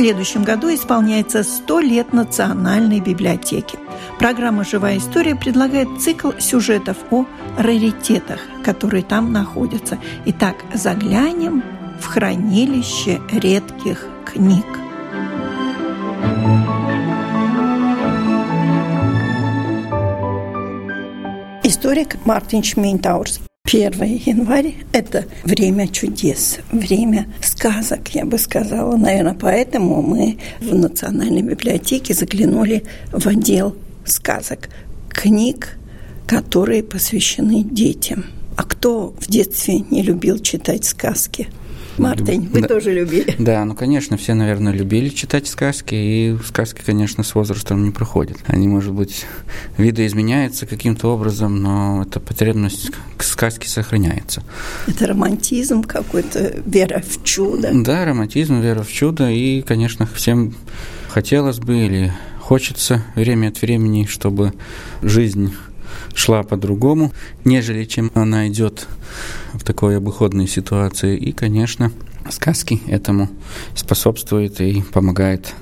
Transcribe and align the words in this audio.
Следующем 0.00 0.44
году 0.44 0.72
исполняется 0.72 1.42
100 1.42 1.80
лет 1.80 2.12
Национальной 2.14 3.00
библиотеки. 3.00 3.78
Программа 4.18 4.64
«Живая 4.64 4.96
история» 4.96 5.36
предлагает 5.36 5.88
цикл 6.00 6.30
сюжетов 6.38 6.96
о 7.10 7.26
раритетах, 7.58 8.40
которые 8.64 9.02
там 9.02 9.30
находятся. 9.30 9.98
Итак, 10.24 10.56
заглянем 10.72 11.62
в 12.00 12.06
хранилище 12.06 13.20
редких 13.30 14.06
книг. 14.24 14.64
Историк 21.62 22.16
Мартин 22.24 22.62
Шмейнтаурс 22.62 23.49
1 23.72 24.20
января– 24.26 24.72
это 24.92 25.26
время 25.44 25.86
чудес, 25.86 26.58
время 26.72 27.28
сказок, 27.40 28.08
я 28.14 28.24
бы 28.24 28.36
сказала. 28.36 28.96
Наверное, 28.96 29.36
поэтому 29.40 30.02
мы 30.02 30.38
в 30.60 30.74
Национальной 30.74 31.42
библиотеке 31.42 32.12
заглянули 32.12 32.82
в 33.12 33.24
отдел 33.28 33.76
сказок, 34.04 34.70
книг, 35.08 35.78
которые 36.26 36.82
посвящены 36.82 37.62
детям. 37.62 38.24
А 38.56 38.64
кто 38.64 39.14
в 39.20 39.30
детстве 39.30 39.84
не 39.90 40.02
любил 40.02 40.38
читать 40.40 40.84
сказки– 40.84 41.48
Мартин, 42.00 42.48
вы 42.52 42.62
да. 42.62 42.68
тоже 42.68 42.92
любили. 42.92 43.34
Да, 43.38 43.64
ну, 43.64 43.74
конечно, 43.74 44.16
все, 44.16 44.34
наверное, 44.34 44.72
любили 44.72 45.08
читать 45.08 45.46
сказки, 45.46 45.94
и 45.94 46.36
сказки, 46.46 46.82
конечно, 46.84 47.22
с 47.22 47.34
возрастом 47.34 47.84
не 47.84 47.90
проходят. 47.90 48.38
Они, 48.46 48.68
может 48.68 48.92
быть, 48.92 49.26
видоизменяются 49.76 50.66
каким-то 50.66 51.08
образом, 51.08 51.62
но 51.62 52.02
эта 52.02 52.20
потребность 52.20 52.90
к 53.16 53.22
сказке 53.22 53.68
сохраняется. 53.68 54.42
Это 54.86 55.06
романтизм 55.06 55.82
какой-то, 55.82 56.54
вера 56.64 57.02
в 57.06 57.22
чудо. 57.24 57.70
Да, 57.72 58.04
романтизм, 58.04 58.60
вера 58.60 58.82
в 58.82 58.90
чудо, 58.90 59.30
и, 59.30 59.62
конечно, 59.62 60.06
всем 60.06 60.54
хотелось 61.08 61.58
бы 61.58 61.86
или 61.86 62.12
хочется 62.40 63.04
время 63.14 63.48
от 63.48 63.62
времени, 63.62 64.06
чтобы 64.06 64.52
жизнь 65.02 65.54
шла 66.14 66.42
по-другому, 66.42 67.12
нежели 67.44 67.84
чем 67.84 68.10
она 68.14 68.48
идет 68.48 68.86
в 69.52 69.64
такой 69.64 69.96
обыходной 69.96 70.46
ситуации. 70.46 71.16
И, 71.16 71.32
конечно, 71.32 71.92
сказки 72.30 72.80
этому 72.86 73.28
способствуют 73.74 74.60
и 74.60 74.82
помогают 74.92 75.54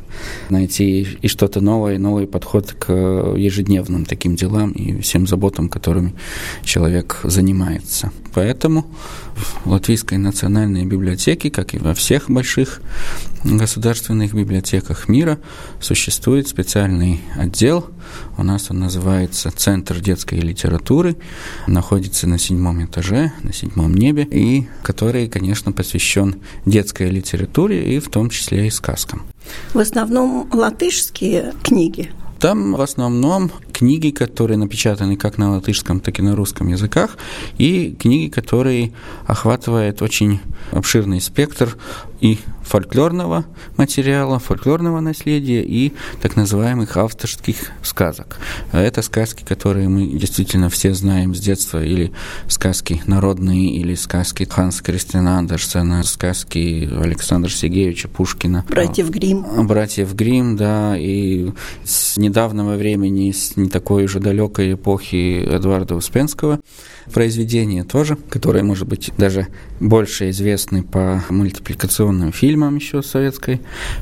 найти 0.51 1.07
и 1.23 1.29
что-то 1.29 1.61
новое, 1.61 1.99
новый 1.99 2.27
подход 2.27 2.73
к 2.73 2.93
ежедневным 2.93 4.05
таким 4.05 4.37
делам 4.37 4.73
и 4.73 5.01
всем 5.01 5.27
заботам, 5.27 5.69
которыми 5.69 6.15
человек 6.63 7.21
занимается. 7.25 8.13
Поэтому 8.35 8.87
в 9.65 9.71
Латвийской 9.71 10.19
национальной 10.19 10.85
библиотеке, 10.85 11.51
как 11.51 11.75
и 11.75 11.79
во 11.79 11.95
всех 11.95 12.31
больших 12.31 12.81
государственных 13.45 14.35
библиотеках 14.35 15.09
мира, 15.09 15.39
существует 15.81 16.49
специальный 16.49 17.21
отдел. 17.37 17.87
У 18.37 18.43
нас 18.43 18.71
он 18.71 18.81
называется 18.81 19.51
Центр 19.51 20.01
детской 20.01 20.41
литературы, 20.41 21.17
находится 21.67 22.27
на 22.27 22.39
седьмом 22.39 22.85
этаже, 22.85 23.33
на 23.43 23.53
седьмом 23.53 23.95
небе, 23.95 24.27
и 24.31 24.69
который, 24.83 25.29
конечно, 25.29 25.73
посвящен 25.73 26.37
детской 26.67 27.11
литературе 27.11 27.97
и 27.97 28.01
в 28.01 28.09
том 28.09 28.31
числе 28.31 28.67
и 28.67 28.71
сказкам. 28.71 29.23
В 29.75 29.79
основном 29.79 30.49
латышские 30.53 31.55
книги. 31.63 32.13
Там 32.41 32.75
в 32.75 32.81
основном 32.81 33.51
книги, 33.73 34.11
которые 34.11 34.59
напечатаны 34.59 35.17
как 35.17 35.39
на 35.39 35.53
латышском, 35.53 36.01
так 36.01 36.19
и 36.19 36.23
на 36.23 36.35
русском 36.35 36.69
языках, 36.69 37.17
и 37.59 37.97
книги, 37.99 38.29
которые 38.29 38.93
охватывают 39.27 40.03
очень 40.03 40.41
обширный 40.73 41.21
спектр 41.21 41.77
и 42.21 42.39
фольклорного 42.63 43.45
материала, 43.77 44.39
фольклорного 44.39 45.01
наследия 45.01 45.63
и 45.63 45.95
так 46.21 46.37
называемых 46.37 46.97
авторских 46.97 47.71
сказок. 47.83 48.39
Это 48.73 49.03
сказки, 49.03 49.45
которые 49.45 49.89
мы 49.89 50.07
действительно 50.07 50.69
все 50.69 50.93
знаем 50.93 51.35
с 51.35 51.41
детства, 51.41 51.83
или 51.83 52.13
сказки 52.49 53.01
народные, 53.07 53.77
или 53.77 53.95
сказки 53.95 54.45
Ханса 54.45 54.83
Кристина 54.83 55.39
Андерсена, 55.39 56.03
сказки 56.03 56.89
Александра 57.01 57.51
Сергеевича 57.51 58.09
Пушкина. 58.09 58.65
Братьев 58.69 59.09
Грим. 59.11 59.67
Братьев 59.67 60.15
Грим, 60.15 60.57
да, 60.57 60.97
и 60.99 61.51
с 61.85 62.19
недавнего 62.29 62.77
времени, 62.77 63.31
с 63.33 63.57
не 63.57 63.69
такой 63.69 64.05
уже 64.05 64.21
далекой 64.21 64.75
эпохи 64.75 65.45
Эдуарда 65.45 65.95
Успенского 65.95 66.61
произведения 67.09 67.85
тоже, 67.85 68.17
которые, 68.29 68.63
может 68.63 68.87
быть, 68.89 69.11
даже 69.17 69.49
больше 69.81 70.31
известны 70.31 70.83
по 70.83 71.23
мультипликационным 71.29 72.33
фильмам 72.33 72.77
еще 72.77 73.03
советской 73.03 73.61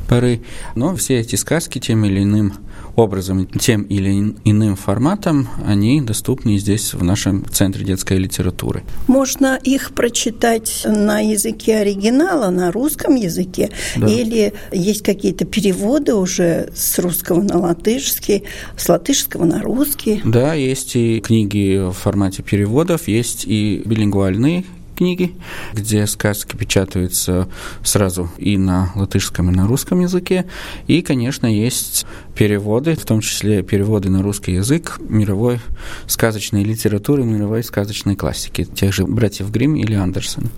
поры. 0.09 0.41
Но 0.75 0.95
все 0.97 1.19
эти 1.21 1.37
сказки 1.37 1.79
тем 1.79 2.05
или 2.05 2.23
иным 2.23 2.55
образом, 2.97 3.47
тем 3.47 3.83
или 3.83 4.35
иным 4.45 4.75
форматом, 4.75 5.49
они 5.67 6.01
доступны 6.01 6.59
здесь, 6.59 6.95
в 6.95 7.05
нашем 7.05 7.45
Центре 7.51 7.85
детской 7.85 8.17
литературы. 8.17 8.83
Можно 9.07 9.59
их 9.63 9.93
прочитать 9.93 10.83
на 10.87 11.21
языке 11.21 11.77
оригинала, 11.77 12.51
на 12.51 12.73
русском 12.73 13.15
языке, 13.15 13.71
да. 13.97 14.07
или 14.07 14.55
есть 14.73 15.03
какие-то 15.03 15.45
переводы 15.45 16.15
уже 16.15 16.71
с 16.75 16.99
русского 16.99 17.43
на 17.43 17.59
латышский, 17.59 18.45
с 18.77 18.89
латышского 18.89 19.45
на 19.45 19.61
русский? 19.61 20.23
Да, 20.25 20.55
есть 20.55 20.97
и 20.97 21.21
книги 21.21 21.77
в 21.77 21.93
формате 21.93 22.43
переводов, 22.43 22.96
есть 23.05 23.45
и 23.47 23.83
билингвальные 23.85 24.65
книги, 24.97 25.35
где 25.73 26.07
сказки 26.07 26.57
печатаются 26.57 27.49
сразу 27.85 28.31
и 28.39 28.57
на 28.59 28.91
латышском, 28.95 29.51
и 29.51 29.55
на 29.55 29.67
русском 29.67 30.01
языке. 30.01 30.47
И, 30.87 31.03
конечно, 31.03 31.47
есть 31.47 32.07
переводы, 32.35 32.95
в 32.95 33.05
том 33.05 33.21
числе 33.21 33.63
переводы 33.63 34.11
на 34.11 34.23
русский 34.23 34.53
язык 34.53 34.99
мировой 35.09 35.61
сказочной 36.07 36.65
литературы, 36.65 37.25
мировой 37.25 37.63
сказочной 37.63 38.17
классики, 38.17 38.65
тех 38.65 38.93
же 38.93 39.05
братьев 39.05 39.51
Грим 39.51 39.77
или 39.77 39.95
Андерсона. 39.95 40.49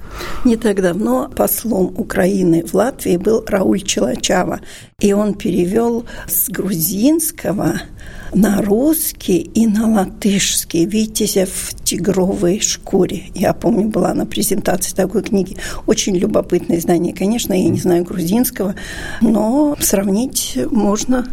Не 0.44 0.56
так 0.56 0.80
давно 0.82 1.30
послом 1.34 1.92
Украины 1.96 2.64
в 2.64 2.74
Латвии 2.74 3.16
был 3.16 3.44
Рауль 3.46 3.82
Челачава, 3.82 4.60
и 5.00 5.12
он 5.12 5.34
перевел 5.34 6.04
с 6.26 6.48
грузинского 6.48 7.80
на 8.34 8.60
русский 8.62 9.38
и 9.38 9.66
на 9.66 9.90
латышский 9.90 10.84
«Витязя 10.84 11.46
в 11.46 11.74
тигровой 11.82 12.60
шкуре». 12.60 13.30
Я 13.34 13.52
помню, 13.52 13.88
была 13.88 14.14
на 14.14 14.26
презентации 14.28 14.94
такой 14.94 15.22
книги. 15.22 15.56
Очень 15.86 16.16
любопытное 16.16 16.78
издание. 16.78 17.14
Конечно, 17.14 17.52
я 17.52 17.68
не 17.68 17.78
знаю 17.78 18.04
грузинского, 18.04 18.74
но 19.20 19.76
сравнить 19.80 20.58
можно, 20.70 21.26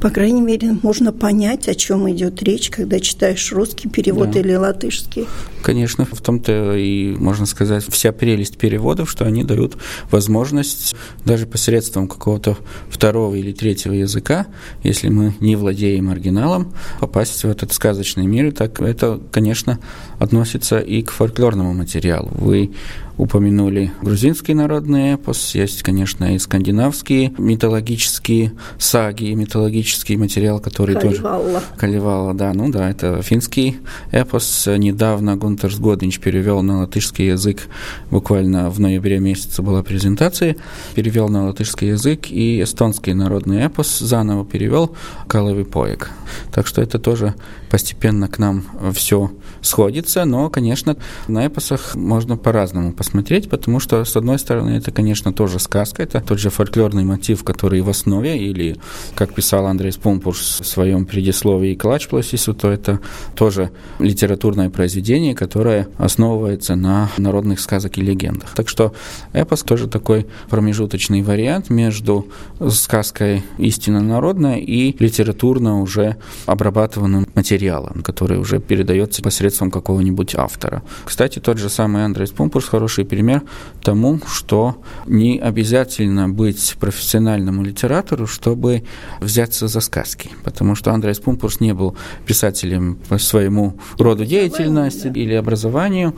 по 0.00 0.10
крайней 0.10 0.40
мере, 0.40 0.76
можно 0.82 1.12
понять, 1.12 1.68
о 1.68 1.74
чем 1.74 2.10
идет 2.10 2.42
речь, 2.42 2.70
когда 2.70 3.00
читаешь 3.00 3.52
русский 3.52 3.88
перевод 3.88 4.32
да. 4.32 4.40
или 4.40 4.54
латышский. 4.54 5.26
Конечно, 5.62 6.04
в 6.04 6.20
том-то 6.20 6.76
и, 6.76 7.16
можно 7.16 7.46
сказать, 7.46 7.84
вся 7.88 8.12
прелесть 8.12 8.58
переводов, 8.58 9.10
что 9.10 9.24
они 9.24 9.44
дают 9.44 9.76
возможность 10.10 10.94
даже 11.24 11.46
посредством 11.46 12.08
какого-то 12.08 12.56
второго 12.88 13.34
или 13.34 13.52
третьего 13.52 13.92
языка, 13.92 14.46
если 14.82 15.08
мы 15.08 15.34
не 15.40 15.56
владеем 15.56 16.10
оригиналом, 16.10 16.72
попасть 17.00 17.44
в 17.44 17.48
этот 17.48 17.72
сказочный 17.72 18.26
мир. 18.26 18.46
И 18.46 18.50
так 18.50 18.80
это, 18.80 19.20
конечно, 19.30 19.78
относится 20.18 20.78
и 20.78 21.02
к 21.02 21.10
фольклорному 21.10 21.74
материалу. 21.74 22.30
вы 22.32 22.70
упомянули 23.18 23.92
грузинский 24.00 24.54
народный 24.54 25.14
эпос, 25.14 25.54
есть, 25.54 25.82
конечно, 25.82 26.34
и 26.34 26.38
скандинавские 26.38 27.34
митологические 27.36 28.52
саги, 28.78 29.32
митологический 29.34 30.16
материал, 30.16 30.60
который 30.60 30.94
Каливалла. 30.94 31.52
тоже... 31.52 31.64
Каливалла. 31.76 32.34
да, 32.34 32.52
ну 32.54 32.70
да, 32.70 32.88
это 32.88 33.20
финский 33.22 33.78
эпос. 34.12 34.68
Недавно 34.78 35.36
Гунтерс 35.36 35.78
Годинч 35.78 36.20
перевел 36.20 36.62
на 36.62 36.80
латышский 36.80 37.28
язык, 37.28 37.68
буквально 38.10 38.70
в 38.70 38.78
ноябре 38.78 39.18
месяце 39.18 39.62
была 39.62 39.82
презентация, 39.82 40.56
перевел 40.94 41.28
на 41.28 41.46
латышский 41.46 41.88
язык, 41.88 42.30
и 42.30 42.62
эстонский 42.62 43.14
народный 43.14 43.62
эпос 43.64 43.98
заново 43.98 44.44
перевел 44.44 44.96
Каловый 45.26 45.64
поек. 45.64 46.10
Так 46.52 46.68
что 46.68 46.80
это 46.80 47.00
тоже 47.00 47.34
постепенно 47.68 48.28
к 48.28 48.38
нам 48.38 48.64
все 48.94 49.32
сходится, 49.60 50.24
но, 50.24 50.48
конечно, 50.50 50.96
на 51.26 51.44
эпосах 51.46 51.96
можно 51.96 52.36
по-разному 52.36 52.92
посмотреть, 52.92 53.07
потому 53.48 53.80
что, 53.80 54.04
с 54.04 54.16
одной 54.16 54.38
стороны, 54.38 54.70
это, 54.70 54.90
конечно, 54.90 55.32
тоже 55.32 55.58
сказка, 55.58 56.02
это 56.02 56.20
тот 56.20 56.38
же 56.38 56.50
фольклорный 56.50 57.04
мотив, 57.04 57.44
который 57.44 57.80
в 57.80 57.88
основе, 57.88 58.38
или, 58.38 58.76
как 59.14 59.34
писал 59.34 59.66
Андрей 59.66 59.92
Спумпурс 59.92 60.60
в 60.60 60.66
своем 60.66 61.06
предисловии 61.06 61.74
к 61.74 61.84
Лачпласису, 61.84 62.54
то 62.54 62.70
это 62.70 63.00
тоже 63.34 63.70
литературное 63.98 64.70
произведение, 64.70 65.34
которое 65.34 65.88
основывается 65.98 66.74
на 66.74 67.10
народных 67.18 67.60
сказок 67.60 67.98
и 67.98 68.02
легендах. 68.02 68.54
Так 68.54 68.68
что 68.68 68.92
эпос 69.32 69.62
тоже 69.62 69.88
такой 69.88 70.26
промежуточный 70.50 71.22
вариант 71.22 71.70
между 71.70 72.26
сказкой 72.70 73.42
истинно 73.58 74.00
народной 74.00 74.60
и 74.60 74.96
литературно 74.98 75.80
уже 75.80 76.16
обрабатыванным 76.46 77.26
материалом, 77.34 78.02
который 78.02 78.38
уже 78.38 78.60
передается 78.60 79.22
посредством 79.22 79.70
какого-нибудь 79.70 80.34
автора. 80.34 80.82
Кстати, 81.04 81.38
тот 81.38 81.58
же 81.58 81.68
самый 81.68 82.04
Андрей 82.04 82.26
Спумпурс 82.26 82.66
хороший 82.66 82.97
пример 83.04 83.42
тому, 83.82 84.20
что 84.26 84.76
не 85.06 85.38
обязательно 85.38 86.28
быть 86.28 86.76
профессиональному 86.78 87.62
литератору, 87.62 88.26
чтобы 88.26 88.84
взяться 89.20 89.68
за 89.68 89.80
сказки, 89.80 90.30
потому 90.44 90.74
что 90.74 90.92
Андрей 90.92 91.14
Спумпурс 91.14 91.60
не 91.60 91.74
был 91.74 91.96
писателем 92.26 92.98
по 93.08 93.18
своему 93.18 93.78
роду 93.98 94.24
деятельности 94.24 95.08
или 95.08 95.34
образованию. 95.34 96.14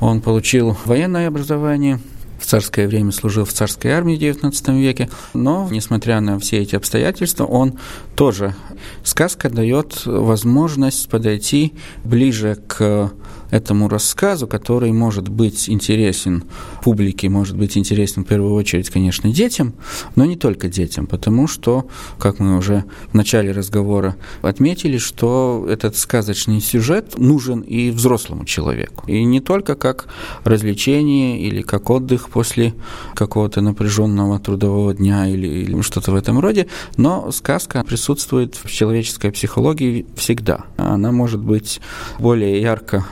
Он 0.00 0.20
получил 0.20 0.76
военное 0.84 1.28
образование, 1.28 2.00
в 2.38 2.46
царское 2.46 2.86
время 2.86 3.12
служил 3.12 3.44
в 3.44 3.52
царской 3.52 3.90
армии 3.90 4.16
в 4.16 4.20
XIX 4.20 4.80
веке, 4.80 5.10
но, 5.34 5.68
несмотря 5.70 6.20
на 6.20 6.38
все 6.38 6.58
эти 6.58 6.76
обстоятельства, 6.76 7.44
он 7.44 7.78
тоже, 8.14 8.54
сказка 9.02 9.50
дает 9.50 10.06
возможность 10.06 11.08
подойти 11.08 11.74
ближе 12.04 12.56
к 12.66 13.10
этому 13.50 13.88
рассказу, 13.88 14.46
который 14.46 14.92
может 14.92 15.28
быть 15.28 15.68
интересен 15.68 16.44
публике, 16.82 17.28
может 17.28 17.56
быть 17.56 17.76
интересен 17.76 18.24
в 18.24 18.28
первую 18.28 18.54
очередь, 18.54 18.90
конечно, 18.90 19.30
детям, 19.32 19.74
но 20.16 20.24
не 20.24 20.36
только 20.36 20.68
детям, 20.68 21.06
потому 21.06 21.46
что, 21.46 21.86
как 22.18 22.38
мы 22.38 22.56
уже 22.56 22.84
в 23.10 23.14
начале 23.14 23.52
разговора 23.52 24.16
отметили, 24.42 24.98
что 24.98 25.66
этот 25.68 25.96
сказочный 25.96 26.60
сюжет 26.60 27.18
нужен 27.18 27.60
и 27.60 27.90
взрослому 27.90 28.44
человеку. 28.44 29.06
И 29.06 29.24
не 29.24 29.40
только 29.40 29.74
как 29.74 30.06
развлечение 30.44 31.40
или 31.40 31.62
как 31.62 31.90
отдых 31.90 32.28
после 32.30 32.74
какого-то 33.14 33.60
напряженного 33.60 34.38
трудового 34.38 34.94
дня 34.94 35.26
или, 35.28 35.46
или 35.46 35.80
что-то 35.82 36.12
в 36.12 36.14
этом 36.14 36.38
роде, 36.38 36.66
но 36.96 37.30
сказка 37.32 37.84
присутствует 37.84 38.56
в 38.56 38.70
человеческой 38.70 39.30
психологии 39.32 40.06
всегда. 40.16 40.64
Она 40.76 41.12
может 41.12 41.40
быть 41.40 41.80
более 42.18 42.60
ярко 42.60 43.06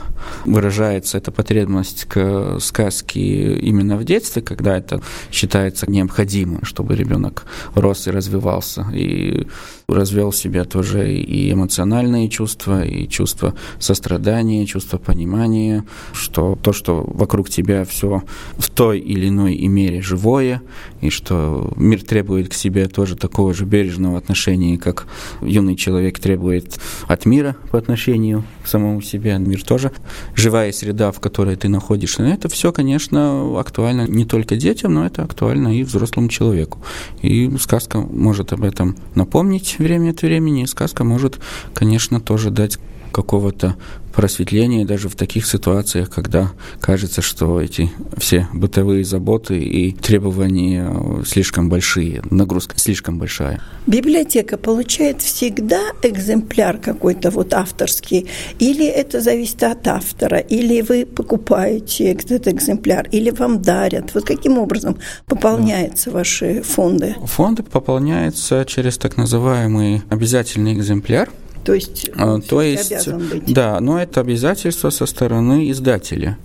выражается 0.45 1.17
эта 1.17 1.31
потребность 1.31 2.05
к 2.05 2.59
сказке 2.59 3.57
именно 3.57 3.97
в 3.97 4.03
детстве, 4.03 4.41
когда 4.41 4.77
это 4.77 5.01
считается 5.31 5.89
необходимым, 5.89 6.63
чтобы 6.63 6.95
ребенок 6.95 7.45
рос 7.75 8.07
и 8.07 8.11
развивался, 8.11 8.85
и 8.93 9.47
развел 9.89 10.31
в 10.31 10.35
себе 10.35 10.65
тоже 10.65 11.13
и 11.13 11.49
эмоциональные 11.49 12.27
чувства, 12.27 12.85
и 12.85 13.07
чувство 13.07 13.53
сострадания, 13.79 14.65
чувство 14.65 14.97
понимания, 14.97 15.85
что 16.11 16.59
то, 16.61 16.73
что 16.73 17.05
вокруг 17.07 17.49
тебя 17.49 17.85
все 17.85 18.21
в 18.57 18.69
той 18.69 18.99
или 18.99 19.29
иной 19.29 19.57
мере 19.67 20.01
живое, 20.01 20.61
и 20.99 21.09
что 21.09 21.71
мир 21.77 22.03
требует 22.03 22.49
к 22.49 22.53
себе 22.53 22.89
тоже 22.89 23.15
такого 23.15 23.53
же 23.53 23.63
бережного 23.63 24.17
отношения, 24.17 24.77
как 24.77 25.07
юный 25.41 25.77
человек 25.77 26.19
требует 26.19 26.79
от 27.07 27.25
мира 27.25 27.55
по 27.71 27.77
отношению 27.77 28.43
к 28.65 28.67
самому 28.67 28.99
себе. 28.99 29.37
Мир 29.37 29.63
тоже 29.63 29.93
живая 30.35 30.73
среда, 30.73 31.13
в 31.13 31.21
которой 31.21 31.55
ты 31.55 31.69
находишься. 31.69 32.23
Это 32.23 32.49
все, 32.49 32.73
конечно, 32.73 33.57
актуально 33.57 34.05
не 34.05 34.25
только 34.25 34.57
детям, 34.57 34.95
но 34.95 35.05
это 35.05 35.23
актуально 35.23 35.79
и 35.79 35.83
взрослому 35.83 36.27
человеку. 36.27 36.79
И 37.21 37.49
сказка 37.57 37.99
может 37.99 38.51
об 38.51 38.65
этом 38.65 38.97
напомнить 39.15 39.76
время 39.79 40.11
от 40.11 40.21
времени, 40.21 40.63
и 40.63 40.67
сказка 40.67 41.03
может, 41.03 41.39
конечно, 41.73 42.19
тоже 42.19 42.51
дать 42.51 42.79
какого-то 43.17 43.75
просветления 44.13 44.85
даже 44.85 45.09
в 45.09 45.15
таких 45.15 45.47
ситуациях, 45.47 46.11
когда 46.11 46.51
кажется, 46.79 47.23
что 47.23 47.59
эти 47.59 47.91
все 48.17 48.47
бытовые 48.53 49.03
заботы 49.03 49.59
и 49.59 49.91
требования 49.91 51.23
слишком 51.25 51.67
большие, 51.67 52.21
нагрузка 52.29 52.77
слишком 52.77 53.17
большая. 53.17 53.59
Библиотека 53.87 54.57
получает 54.57 55.21
всегда 55.23 55.81
экземпляр 56.03 56.77
какой-то 56.77 57.31
вот 57.31 57.53
авторский, 57.53 58.27
или 58.59 58.85
это 58.85 59.19
зависит 59.19 59.63
от 59.63 59.87
автора, 59.87 60.37
или 60.37 60.81
вы 60.81 61.07
покупаете 61.07 62.11
этот 62.11 62.47
экземпляр, 62.47 63.07
или 63.11 63.31
вам 63.31 63.63
дарят. 63.63 64.13
Вот 64.13 64.25
каким 64.25 64.59
образом 64.59 64.97
пополняются 65.25 66.11
да. 66.11 66.17
ваши 66.17 66.61
фонды? 66.61 67.15
Фонды 67.23 67.63
пополняются 67.63 68.63
через 68.67 68.97
так 68.97 69.17
называемый 69.17 70.03
обязательный 70.09 70.73
экземпляр– 70.73 71.29
то 71.67 71.73
есть, 71.73 72.09
а, 72.15 72.39
то 72.39 72.61
есть 72.61 73.09
быть. 73.09 73.53
Да, 73.53 73.77
но 73.81 74.01
это 74.01 74.21
обязательство 74.21 74.89
со 74.89 75.05
стороны 75.05 75.69
издателя. 75.69 76.37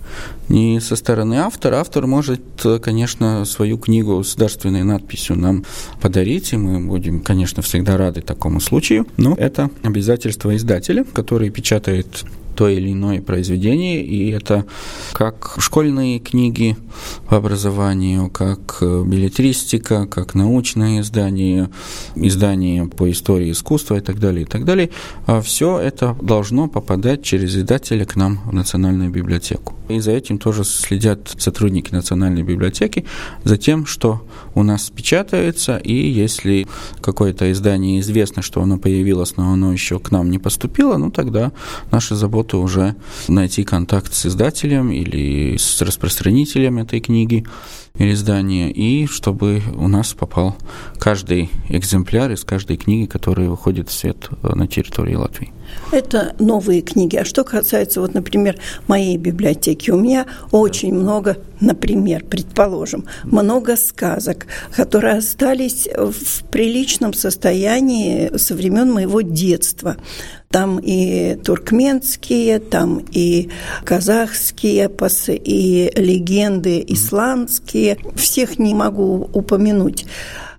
Не 0.49 0.81
со 0.81 0.97
стороны 0.97 1.35
автора. 1.35 1.77
Автор 1.77 2.07
может, 2.07 2.41
конечно, 2.81 3.45
свою 3.45 3.77
книгу 3.77 4.21
с 4.21 4.35
дарственной 4.35 4.83
надписью 4.83 5.37
нам 5.37 5.63
подарить, 6.01 6.51
и 6.51 6.57
мы 6.57 6.81
будем, 6.81 7.21
конечно, 7.21 7.63
всегда 7.63 7.95
рады 7.95 8.19
такому 8.19 8.59
случаю. 8.59 9.07
Но 9.15 9.33
это 9.35 9.69
обязательство 9.81 10.53
издателя, 10.57 11.05
который 11.05 11.49
печатает 11.51 12.25
то 12.55 12.67
или 12.67 12.91
иное 12.91 13.21
произведение, 13.21 14.03
и 14.03 14.29
это 14.31 14.65
как 15.13 15.55
школьные 15.59 16.19
книги 16.19 16.77
по 17.27 17.37
образованию, 17.37 18.29
как 18.29 18.77
э, 18.81 19.03
билетристика, 19.05 20.05
как 20.05 20.35
научное 20.35 21.01
издание, 21.01 21.69
издание 22.15 22.85
по 22.85 23.09
истории 23.11 23.51
искусства 23.51 23.95
и 23.95 24.01
так 24.01 24.19
далее, 24.19 24.43
и 24.43 24.45
так 24.45 24.65
далее. 24.65 24.89
А 25.25 25.41
все 25.41 25.79
это 25.79 26.15
должно 26.21 26.67
попадать 26.67 27.23
через 27.23 27.55
издателя 27.55 28.05
к 28.05 28.15
нам 28.15 28.39
в 28.45 28.53
Национальную 28.53 29.09
библиотеку. 29.09 29.73
И 29.89 29.99
за 29.99 30.11
этим 30.11 30.37
тоже 30.37 30.63
следят 30.63 31.35
сотрудники 31.37 31.93
Национальной 31.93 32.43
библиотеки, 32.43 33.05
за 33.43 33.57
тем, 33.57 33.85
что 33.85 34.25
у 34.55 34.63
нас 34.63 34.89
печатается, 34.89 35.77
и 35.77 35.93
если 35.93 36.67
какое-то 37.01 37.51
издание 37.51 37.99
известно, 37.99 38.41
что 38.41 38.61
оно 38.61 38.77
появилось, 38.77 39.35
но 39.35 39.51
оно 39.51 39.73
еще 39.73 39.99
к 39.99 40.11
нам 40.11 40.31
не 40.31 40.39
поступило, 40.39 40.97
ну 40.97 41.11
тогда 41.11 41.51
наша 41.91 42.15
забота 42.15 42.42
уже 42.51 42.95
найти 43.27 43.63
контакт 43.63 44.13
с 44.13 44.25
издателем 44.25 44.91
или 44.91 45.57
с 45.57 45.81
распространителем 45.81 46.77
этой 46.79 46.99
книги 46.99 47.45
или 47.97 48.13
издания, 48.13 48.71
и 48.71 49.05
чтобы 49.07 49.61
у 49.75 49.87
нас 49.87 50.13
попал 50.13 50.55
каждый 50.99 51.49
экземпляр 51.69 52.31
из 52.31 52.43
каждой 52.43 52.77
книги, 52.77 53.05
которая 53.05 53.49
выходит 53.49 53.89
в 53.89 53.93
свет 53.93 54.29
на 54.41 54.67
территории 54.67 55.15
Латвии. 55.15 55.53
Это 55.91 56.35
новые 56.39 56.81
книги. 56.81 57.17
А 57.17 57.25
что 57.25 57.43
касается, 57.43 58.01
вот, 58.01 58.13
например, 58.13 58.57
моей 58.87 59.17
библиотеки, 59.17 59.91
у 59.91 59.99
меня 59.99 60.25
очень 60.51 60.93
много, 60.93 61.37
например, 61.59 62.25
предположим, 62.25 63.05
много 63.23 63.75
сказок, 63.75 64.47
которые 64.75 65.17
остались 65.17 65.87
в 65.95 66.43
приличном 66.45 67.13
состоянии 67.13 68.35
со 68.37 68.55
времен 68.55 68.91
моего 68.91 69.21
детства. 69.21 69.97
Там 70.49 70.79
и 70.79 71.35
туркменские, 71.43 72.59
там 72.59 73.03
и 73.11 73.49
казахские 73.83 74.85
эпосы, 74.85 75.35
и 75.35 75.91
легенды 75.95 76.83
исландские. 76.87 77.97
Всех 78.15 78.59
не 78.59 78.73
могу 78.73 79.29
упомянуть. 79.33 80.05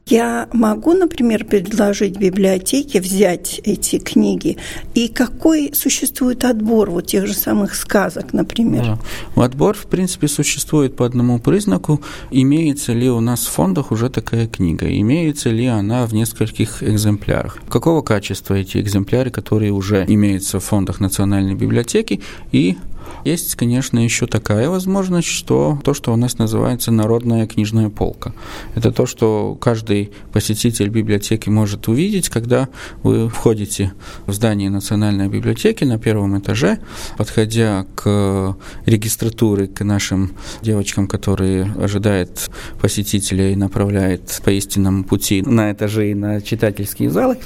Я 0.06 0.48
могу, 0.52 0.92
например, 0.92 1.46
предложить 1.46 2.18
библиотеке 2.18 3.00
взять 3.00 3.58
эти 3.64 3.98
книги, 3.98 4.58
и 4.92 5.08
какой 5.08 5.72
существует 5.72 6.44
отбор 6.44 6.90
вот 6.90 7.06
тех 7.06 7.26
же 7.26 7.32
самых 7.32 7.74
сказок, 7.74 8.34
например? 8.34 8.98
Да. 9.36 9.44
Отбор, 9.44 9.74
в 9.74 9.86
принципе, 9.86 10.28
существует 10.28 10.94
по 10.94 11.06
одному 11.06 11.38
признаку. 11.38 12.02
Имеется 12.30 12.92
ли 12.92 13.08
у 13.08 13.20
нас 13.20 13.46
в 13.46 13.50
фондах 13.50 13.92
уже 13.92 14.10
такая 14.10 14.46
книга? 14.46 14.86
Имеется 14.94 15.48
ли 15.48 15.64
она 15.64 16.04
в 16.04 16.12
нескольких 16.12 16.82
экземплярах? 16.82 17.58
Какого 17.70 18.02
качества 18.02 18.54
эти 18.54 18.76
экземпляры, 18.76 19.30
которые 19.30 19.72
уже 19.72 20.04
имеются 20.06 20.60
в 20.60 20.64
фондах 20.64 21.00
Национальной 21.00 21.54
библиотеки 21.54 22.20
и 22.52 22.76
есть, 23.24 23.54
конечно, 23.54 23.98
еще 23.98 24.26
такая 24.26 24.68
возможность, 24.68 25.28
что 25.28 25.78
то, 25.82 25.94
что 25.94 26.12
у 26.12 26.16
нас 26.16 26.38
называется 26.38 26.90
народная 26.90 27.46
книжная 27.46 27.88
полка. 27.88 28.32
Это 28.74 28.92
то, 28.92 29.06
что 29.06 29.56
каждый 29.60 30.12
посетитель 30.32 30.88
библиотеки 30.88 31.48
может 31.48 31.88
увидеть, 31.88 32.28
когда 32.28 32.68
вы 33.02 33.28
входите 33.28 33.92
в 34.26 34.32
здание 34.32 34.70
Национальной 34.70 35.28
библиотеки 35.28 35.84
на 35.84 35.98
первом 35.98 36.38
этаже, 36.38 36.78
подходя 37.16 37.86
к 37.94 38.56
регистратуре, 38.86 39.66
к 39.66 39.84
нашим 39.84 40.32
девочкам, 40.62 41.06
которые 41.06 41.64
ожидают 41.80 42.50
посетителя 42.80 43.50
и 43.50 43.56
направляют 43.56 44.40
по 44.44 44.50
истинному 44.50 45.04
пути 45.04 45.42
на 45.42 45.72
этажи 45.72 46.10
и 46.10 46.14
на 46.14 46.40
читательские 46.40 47.10
залы, 47.10 47.38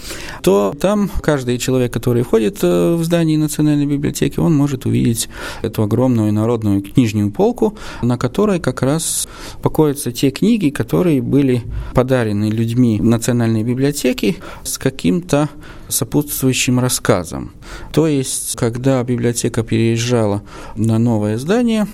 то 0.43 0.75
там 0.81 1.11
каждый 1.23 1.59
человек, 1.59 1.93
который 1.93 2.23
входит 2.23 2.59
э, 2.63 2.95
в 2.95 3.05
здание 3.05 3.39
Национальной 3.39 3.87
библиотеки, 3.87 4.41
он 4.41 4.55
может 4.55 4.87
увидеть 4.87 5.29
эту 5.63 5.83
огромную 5.83 6.33
народную 6.33 6.83
книжную 6.83 7.31
полку, 7.31 7.77
на 8.03 8.19
которой 8.19 8.61
как 8.61 8.83
раз 8.83 9.29
покоятся 9.63 10.13
те 10.13 10.31
книги, 10.31 10.71
которые 10.71 11.23
были 11.23 11.63
подарены 11.95 12.51
людьми 12.51 13.01
Национальной 13.01 13.63
библиотеки 13.63 14.37
с 14.63 14.79
каким-то 14.79 15.49
сопутствующим 15.89 16.79
рассказом. 16.81 17.53
То 17.93 18.07
есть, 18.07 18.57
когда 18.57 19.03
библиотека 19.03 19.63
переезжала 19.63 20.43
на 20.77 20.99
новое 20.99 21.39
здание, 21.39 21.87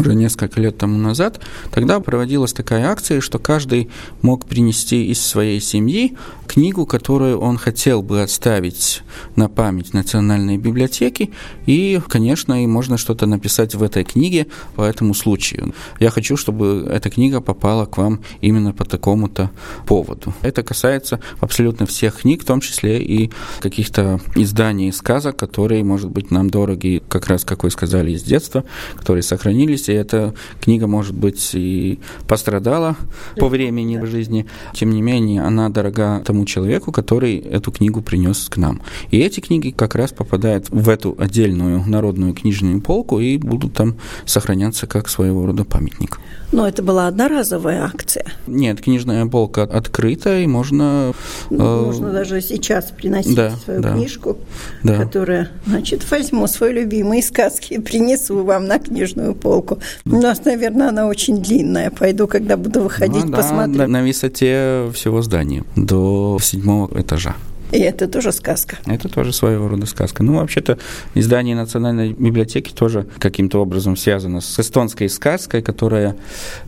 уже 0.00 0.14
несколько 0.14 0.60
лет 0.60 0.78
тому 0.78 0.98
назад, 0.98 1.40
тогда 1.70 2.00
проводилась 2.00 2.52
такая 2.52 2.88
акция, 2.88 3.20
что 3.20 3.38
каждый 3.38 3.90
мог 4.22 4.46
принести 4.46 5.06
из 5.06 5.20
своей 5.20 5.60
семьи 5.60 6.16
книгу, 6.46 6.84
которую 6.84 7.38
он 7.38 7.58
хотел 7.58 8.02
бы 8.02 8.22
оставить 8.22 9.02
на 9.36 9.48
память 9.48 9.94
Национальной 9.94 10.56
библиотеки, 10.56 11.30
и, 11.66 12.00
конечно, 12.08 12.64
и 12.64 12.66
можно 12.66 12.96
что-то 12.98 13.26
написать 13.26 13.74
в 13.74 13.82
этой 13.82 14.02
книге 14.02 14.48
по 14.74 14.82
этому 14.82 15.14
случаю. 15.14 15.74
Я 16.00 16.10
хочу, 16.10 16.36
чтобы 16.36 16.88
эта 16.90 17.08
книга 17.10 17.40
попала 17.40 17.86
к 17.86 17.98
вам 17.98 18.20
именно 18.40 18.72
по 18.72 18.84
такому-то 18.84 19.50
поводу. 19.86 20.34
Это 20.42 20.62
касается 20.62 21.20
абсолютно 21.38 21.86
всех 21.86 22.22
книг, 22.22 22.42
в 22.42 22.46
том 22.46 22.60
числе 22.60 23.00
и 23.00 23.30
каких-то 23.60 24.20
изданий 24.34 24.92
сказок, 24.92 25.36
которые, 25.36 25.84
может 25.84 26.10
быть, 26.10 26.30
нам 26.30 26.50
дороги, 26.50 27.02
как 27.08 27.28
раз, 27.28 27.44
как 27.44 27.62
вы 27.62 27.70
сказали, 27.70 28.12
из 28.12 28.22
детства, 28.22 28.64
которые 28.96 29.22
сохранились, 29.22 29.88
и 29.90 29.94
эта 29.94 30.34
книга, 30.60 30.86
может 30.86 31.14
быть, 31.14 31.50
и 31.54 31.98
пострадала 32.26 32.96
по 33.36 33.48
времени 33.48 33.98
в 33.98 34.06
жизни. 34.06 34.46
Тем 34.72 34.90
не 34.90 35.02
менее, 35.02 35.42
она 35.42 35.68
дорога 35.68 36.22
тому 36.24 36.44
человеку, 36.44 36.92
который 36.92 37.36
эту 37.36 37.72
книгу 37.72 38.02
принес 38.02 38.48
к 38.48 38.56
нам. 38.56 38.80
И 39.10 39.18
эти 39.18 39.40
книги 39.40 39.70
как 39.70 39.94
раз 39.94 40.12
попадают 40.12 40.70
в 40.70 40.88
эту 40.88 41.16
отдельную 41.18 41.84
народную 41.86 42.34
книжную 42.34 42.80
полку 42.80 43.20
и 43.20 43.36
будут 43.36 43.74
там 43.74 43.96
сохраняться 44.24 44.86
как 44.86 45.08
своего 45.08 45.46
рода 45.46 45.64
памятник. 45.64 46.18
Но 46.52 46.66
это 46.66 46.82
была 46.82 47.06
одноразовая 47.06 47.84
акция. 47.84 48.24
Нет, 48.46 48.80
книжная 48.80 49.26
полка 49.26 49.62
открыта, 49.62 50.40
и 50.40 50.46
можно... 50.46 51.12
Ну, 51.48 51.84
можно 51.84 52.08
э, 52.08 52.12
даже 52.12 52.40
сейчас 52.40 52.86
приносить 52.86 53.36
да, 53.36 53.50
свою 53.64 53.80
да, 53.80 53.92
книжку, 53.92 54.36
да. 54.82 54.96
которая, 54.96 55.50
значит, 55.66 56.08
возьму 56.10 56.48
свои 56.48 56.72
любимые 56.72 57.22
сказки 57.22 57.74
и 57.74 57.78
принесу 57.78 58.42
вам 58.44 58.66
на 58.66 58.80
книжную 58.80 59.34
полку. 59.34 59.79
У 60.06 60.16
нас, 60.16 60.44
наверное, 60.44 60.88
она 60.88 61.06
очень 61.06 61.42
длинная. 61.42 61.90
Пойду, 61.90 62.26
когда 62.26 62.56
буду 62.56 62.82
выходить, 62.82 63.24
ну, 63.24 63.32
посмотрю. 63.32 63.78
Да, 63.78 63.86
на 63.86 64.02
высоте 64.02 64.90
всего 64.94 65.22
здания 65.22 65.64
до 65.76 66.38
седьмого 66.40 67.00
этажа. 67.00 67.36
И 67.72 67.78
это 67.78 68.08
тоже 68.08 68.32
сказка. 68.32 68.78
Это 68.86 69.08
тоже 69.08 69.32
своего 69.32 69.68
рода 69.68 69.86
сказка. 69.86 70.22
Ну, 70.22 70.34
вообще-то, 70.34 70.78
издание 71.14 71.54
Национальной 71.54 72.12
библиотеки 72.12 72.72
тоже 72.72 73.06
каким-то 73.18 73.60
образом 73.62 73.96
связано 73.96 74.40
с 74.40 74.58
эстонской 74.58 75.08
сказкой, 75.08 75.62
которая 75.62 76.16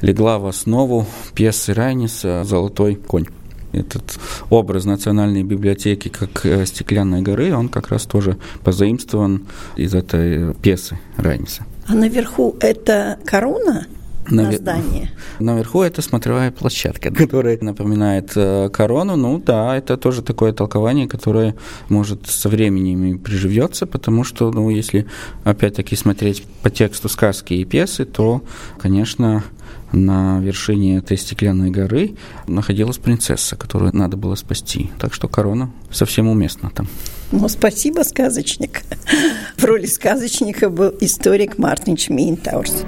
легла 0.01 0.39
в 0.39 0.47
основу 0.47 1.07
пьесы 1.35 1.75
Райниса 1.75 2.45
«Золотой 2.45 2.95
конь». 2.95 3.27
Этот 3.73 4.19
образ 4.51 4.85
Национальной 4.85 5.43
библиотеки 5.43 6.09
как 6.09 6.45
э, 6.45 6.67
стеклянной 6.67 7.23
горы, 7.23 7.55
он 7.55 7.71
как 7.71 7.89
раз 7.89 8.03
тоже 8.03 8.37
позаимствован 8.63 9.47
из 9.77 9.95
этой 9.95 10.53
пьесы 10.55 10.99
Райниса. 11.17 11.65
А 11.87 11.95
наверху 11.95 12.57
это 12.61 13.19
корона? 13.25 13.87
на 14.31 14.53
здание? 14.53 15.11
Наверху 15.39 15.83
это 15.83 16.03
смотровая 16.03 16.51
площадка, 16.51 17.11
которая 17.15 17.59
напоминает 17.61 18.33
э, 18.37 18.69
корону. 18.73 19.17
Ну 19.17 19.39
да, 19.39 19.77
это 19.77 19.97
тоже 19.97 20.23
такое 20.23 20.53
толкование, 20.53 21.09
которое 21.09 21.55
может 21.89 22.27
со 22.27 22.49
временем 22.49 23.05
и 23.05 23.19
приживется, 23.19 23.87
потому 23.87 24.25
что, 24.25 24.51
ну, 24.51 24.71
если 24.71 25.07
опять-таки 25.45 25.97
смотреть 25.97 26.45
по 26.63 26.71
тексту 26.71 27.09
сказки 27.09 27.55
и 27.55 27.65
пьесы, 27.65 28.05
то, 28.05 28.43
конечно, 28.79 29.45
на 29.93 30.41
вершине 30.41 30.99
этой 30.99 31.19
стеклянной 31.19 31.71
горы 31.71 32.15
находилась 32.47 32.99
принцесса, 32.99 33.57
которую 33.57 33.95
надо 33.95 34.17
было 34.17 34.37
спасти. 34.37 34.91
Так 34.99 35.13
что 35.13 35.29
корона 35.29 35.71
совсем 35.91 36.29
уместна 36.29 36.71
там. 36.71 36.89
Ну, 37.33 37.49
спасибо, 37.49 38.03
сказочник. 38.03 38.83
В 39.57 39.65
роли 39.65 39.87
сказочника 39.87 40.69
был 40.69 40.95
историк 41.01 41.57
Мартин 41.59 41.97
Чмейнтаурс. 41.97 42.85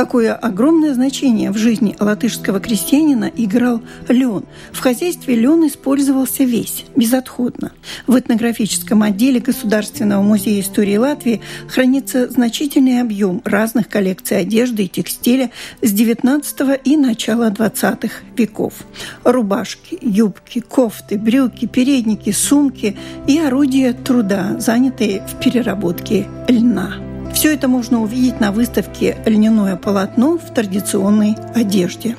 Какое 0.00 0.32
огромное 0.32 0.94
значение 0.94 1.50
в 1.50 1.58
жизни 1.58 1.94
латышского 2.00 2.58
крестьянина 2.58 3.30
играл 3.36 3.82
лен. 4.08 4.44
В 4.72 4.80
хозяйстве 4.80 5.34
лен 5.34 5.66
использовался 5.66 6.44
весь, 6.44 6.86
безотходно. 6.96 7.72
В 8.06 8.18
этнографическом 8.18 9.02
отделе 9.02 9.40
Государственного 9.40 10.22
музея 10.22 10.62
истории 10.62 10.96
Латвии 10.96 11.42
хранится 11.68 12.30
значительный 12.30 13.02
объем 13.02 13.42
разных 13.44 13.90
коллекций 13.90 14.40
одежды 14.40 14.84
и 14.84 14.88
текстиля 14.88 15.50
с 15.82 15.92
XIX 15.92 16.80
и 16.82 16.96
начала 16.96 17.50
XX 17.50 18.10
веков. 18.38 18.72
Рубашки, 19.22 19.98
юбки, 20.00 20.60
кофты, 20.60 21.18
брюки, 21.18 21.66
передники, 21.66 22.32
сумки 22.32 22.96
и 23.26 23.38
орудия 23.38 23.92
труда, 23.92 24.58
занятые 24.58 25.26
в 25.26 25.38
переработке 25.38 26.26
льна. 26.48 27.09
Все 27.32 27.54
это 27.54 27.68
можно 27.68 28.02
увидеть 28.02 28.40
на 28.40 28.52
выставке 28.52 29.16
«Льняное 29.24 29.76
полотно 29.76 30.36
в 30.38 30.52
традиционной 30.52 31.36
одежде». 31.54 32.16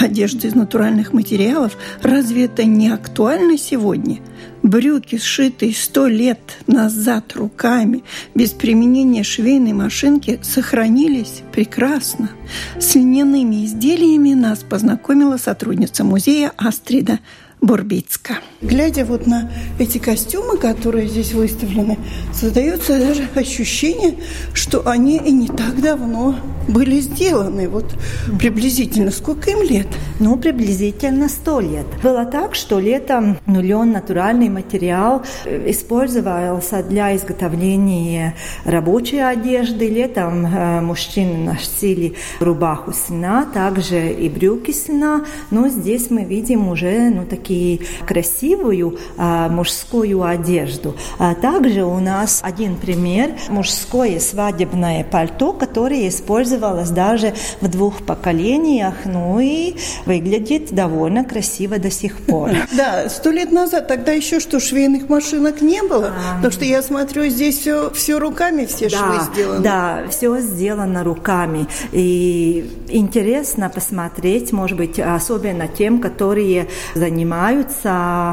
Одежда 0.00 0.46
из 0.46 0.54
натуральных 0.54 1.12
материалов, 1.12 1.76
разве 2.02 2.46
это 2.46 2.64
не 2.64 2.88
актуально 2.88 3.58
сегодня? 3.58 4.20
Брюки, 4.62 5.18
сшитые 5.18 5.74
сто 5.74 6.06
лет 6.06 6.38
назад 6.66 7.34
руками, 7.34 8.02
без 8.34 8.50
применения 8.50 9.22
швейной 9.22 9.72
машинки, 9.72 10.38
сохранились 10.42 11.42
прекрасно. 11.52 12.30
С 12.78 12.94
льняными 12.94 13.66
изделиями 13.66 14.34
нас 14.34 14.60
познакомила 14.60 15.36
сотрудница 15.36 16.04
музея 16.04 16.52
Астрида 16.56 17.18
Бурбицка. 17.62 18.38
Глядя 18.60 19.04
вот 19.04 19.28
на 19.28 19.50
эти 19.78 19.98
костюмы, 19.98 20.56
которые 20.56 21.06
здесь 21.06 21.32
выставлены, 21.32 21.96
создается 22.32 22.98
даже 22.98 23.28
ощущение, 23.36 24.16
что 24.52 24.86
они 24.88 25.16
и 25.16 25.30
не 25.30 25.46
так 25.46 25.80
давно 25.80 26.34
были 26.68 27.00
сделаны. 27.00 27.68
Вот 27.68 27.96
приблизительно 28.38 29.10
сколько 29.10 29.50
им 29.50 29.62
лет? 29.62 29.86
Ну, 30.18 30.36
приблизительно 30.36 31.28
сто 31.28 31.60
лет. 31.60 31.86
Было 32.02 32.24
так, 32.24 32.54
что 32.54 32.80
летом 32.80 33.38
ну, 33.46 33.60
лен, 33.60 33.92
натуральный 33.92 34.48
материал, 34.48 35.22
э, 35.44 35.70
использовался 35.70 36.82
для 36.82 37.14
изготовления 37.16 38.34
рабочей 38.64 39.18
одежды. 39.18 39.88
Летом 39.88 40.46
э, 40.46 40.80
мужчины 40.80 41.36
носили 41.36 42.14
рубаху 42.40 42.92
сна, 42.92 43.44
также 43.44 44.12
и 44.12 44.28
брюки 44.28 44.72
сна. 44.72 45.24
Но 45.50 45.68
здесь 45.68 46.10
мы 46.10 46.24
видим 46.24 46.68
уже 46.68 47.10
ну, 47.10 47.24
такие 47.24 47.51
и 47.52 47.80
красивую 48.06 48.98
а, 49.16 49.48
мужскую 49.48 50.22
одежду. 50.24 50.96
А 51.18 51.34
также 51.34 51.84
у 51.84 51.98
нас 52.00 52.40
один 52.42 52.76
пример– 52.76 53.32
мужское 53.48 54.18
свадебное 54.18 55.04
пальто, 55.04 55.52
которое 55.52 56.08
используется 56.08 56.32
использовалась 56.42 56.90
даже 56.90 57.34
в 57.60 57.68
двух 57.68 58.02
поколениях, 58.02 58.94
ну 59.04 59.38
и 59.38 59.74
выглядит 60.06 60.72
довольно 60.72 61.24
красиво 61.24 61.78
до 61.78 61.90
сих 61.90 62.16
пор. 62.18 62.50
Да, 62.72 63.08
сто 63.08 63.30
лет 63.30 63.52
назад 63.52 63.86
тогда 63.86 64.12
еще 64.12 64.40
что, 64.40 64.58
швейных 64.58 65.08
машинок 65.08 65.60
не 65.60 65.82
было? 65.82 66.12
А... 66.16 66.36
Потому 66.36 66.52
что 66.52 66.64
я 66.64 66.82
смотрю, 66.82 67.26
здесь 67.26 67.58
все, 67.58 67.90
все 67.90 68.18
руками, 68.18 68.64
все 68.64 68.88
да, 68.88 68.96
швы 68.96 69.32
сделаны. 69.32 69.62
Да, 69.62 70.02
все 70.10 70.40
сделано 70.40 71.04
руками. 71.04 71.66
И 71.92 72.70
интересно 72.88 73.68
посмотреть, 73.68 74.52
может 74.52 74.78
быть, 74.78 74.98
особенно 74.98 75.68
тем, 75.68 76.00
которые 76.00 76.68
занимаются 76.94 77.41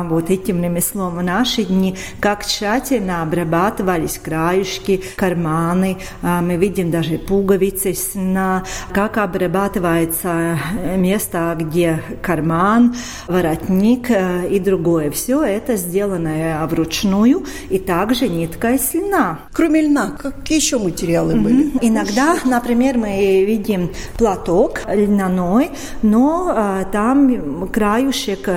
вот 0.09 0.29
этим 0.29 0.63
ремеслом 0.63 1.15
в 1.15 1.23
наши 1.23 1.63
дни, 1.63 1.95
как 2.19 2.45
тщательно 2.45 3.23
обрабатывались 3.23 4.19
краешки, 4.19 5.01
карманы. 5.15 5.97
А, 6.21 6.41
мы 6.41 6.57
видим 6.57 6.91
даже 6.91 7.17
пуговицы 7.17 7.95
на 8.15 8.63
как 8.91 9.17
обрабатывается 9.17 10.59
место, 10.97 11.55
где 11.59 12.01
карман, 12.21 12.95
воротник 13.27 14.09
э, 14.11 14.47
и 14.49 14.59
другое. 14.59 15.11
Все 15.11 15.43
это 15.43 15.75
сделано 15.75 16.67
вручную 16.69 17.45
и 17.69 17.79
также 17.79 18.27
нитка 18.27 18.71
из 18.71 18.93
льна. 18.93 19.39
Кроме 19.53 19.81
льна, 19.81 20.11
какие 20.17 20.57
еще 20.57 20.77
материалы 20.77 21.33
mm-hmm. 21.33 21.41
были? 21.41 21.71
Иногда, 21.81 22.37
например, 22.45 22.97
мы 22.97 23.43
видим 23.45 23.89
платок 24.17 24.81
льняной, 24.87 25.71
но 26.01 26.53
а, 26.55 26.83
там 26.85 27.67
краюшек 27.67 28.49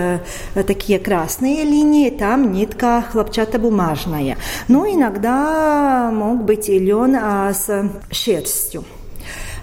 такие 0.54 0.98
красные 0.98 1.64
линии, 1.64 2.10
там 2.10 2.52
нитка 2.52 3.04
хлопчатобумажная. 3.10 4.36
Но 4.68 4.86
иногда 4.86 6.10
мог 6.12 6.44
быть 6.44 6.68
и 6.68 6.78
лен 6.78 7.16
а, 7.20 7.52
с 7.52 7.90
шерстью. 8.10 8.84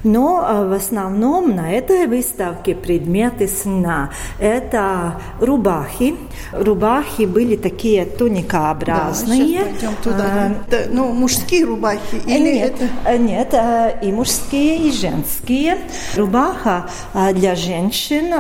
Но 0.04 0.44
а, 0.44 0.66
в 0.66 0.74
основном 0.74 1.56
на 1.56 1.72
этой 1.72 2.08
выставке 2.08 2.76
предметы 2.76 3.48
сна. 3.48 4.12
Это 4.40 5.20
рубахи. 5.40 6.16
Рубахи 6.52 7.24
были 7.24 7.56
такие 7.56 8.06
туникообразные. 8.06 9.66
Да, 9.82 9.88
туда. 10.04 10.26
А, 10.26 10.52
да, 10.70 10.78
ну, 10.90 11.12
мужские 11.12 11.66
рубахи 11.66 12.16
или 12.26 12.54
нет, 12.54 12.76
это? 12.76 12.90
Э, 13.06 13.18
нет, 13.18 13.54
э, 13.54 14.00
и 14.02 14.12
мужские, 14.12 14.88
и 14.88 14.92
женские. 14.92 15.78
Рубаха 16.16 16.90
а, 17.14 17.34
для 17.34 17.56
женщин 17.56 18.34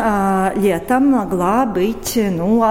летом 0.61 1.07
могла 1.07 1.65
быть 1.65 2.13
ну, 2.15 2.63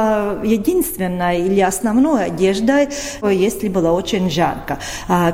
единственной 0.42 1.40
или 1.40 1.60
основной 1.60 2.26
одеждой, 2.26 2.88
если 3.22 3.68
было 3.68 3.90
очень 3.90 4.30
жарко. 4.30 4.78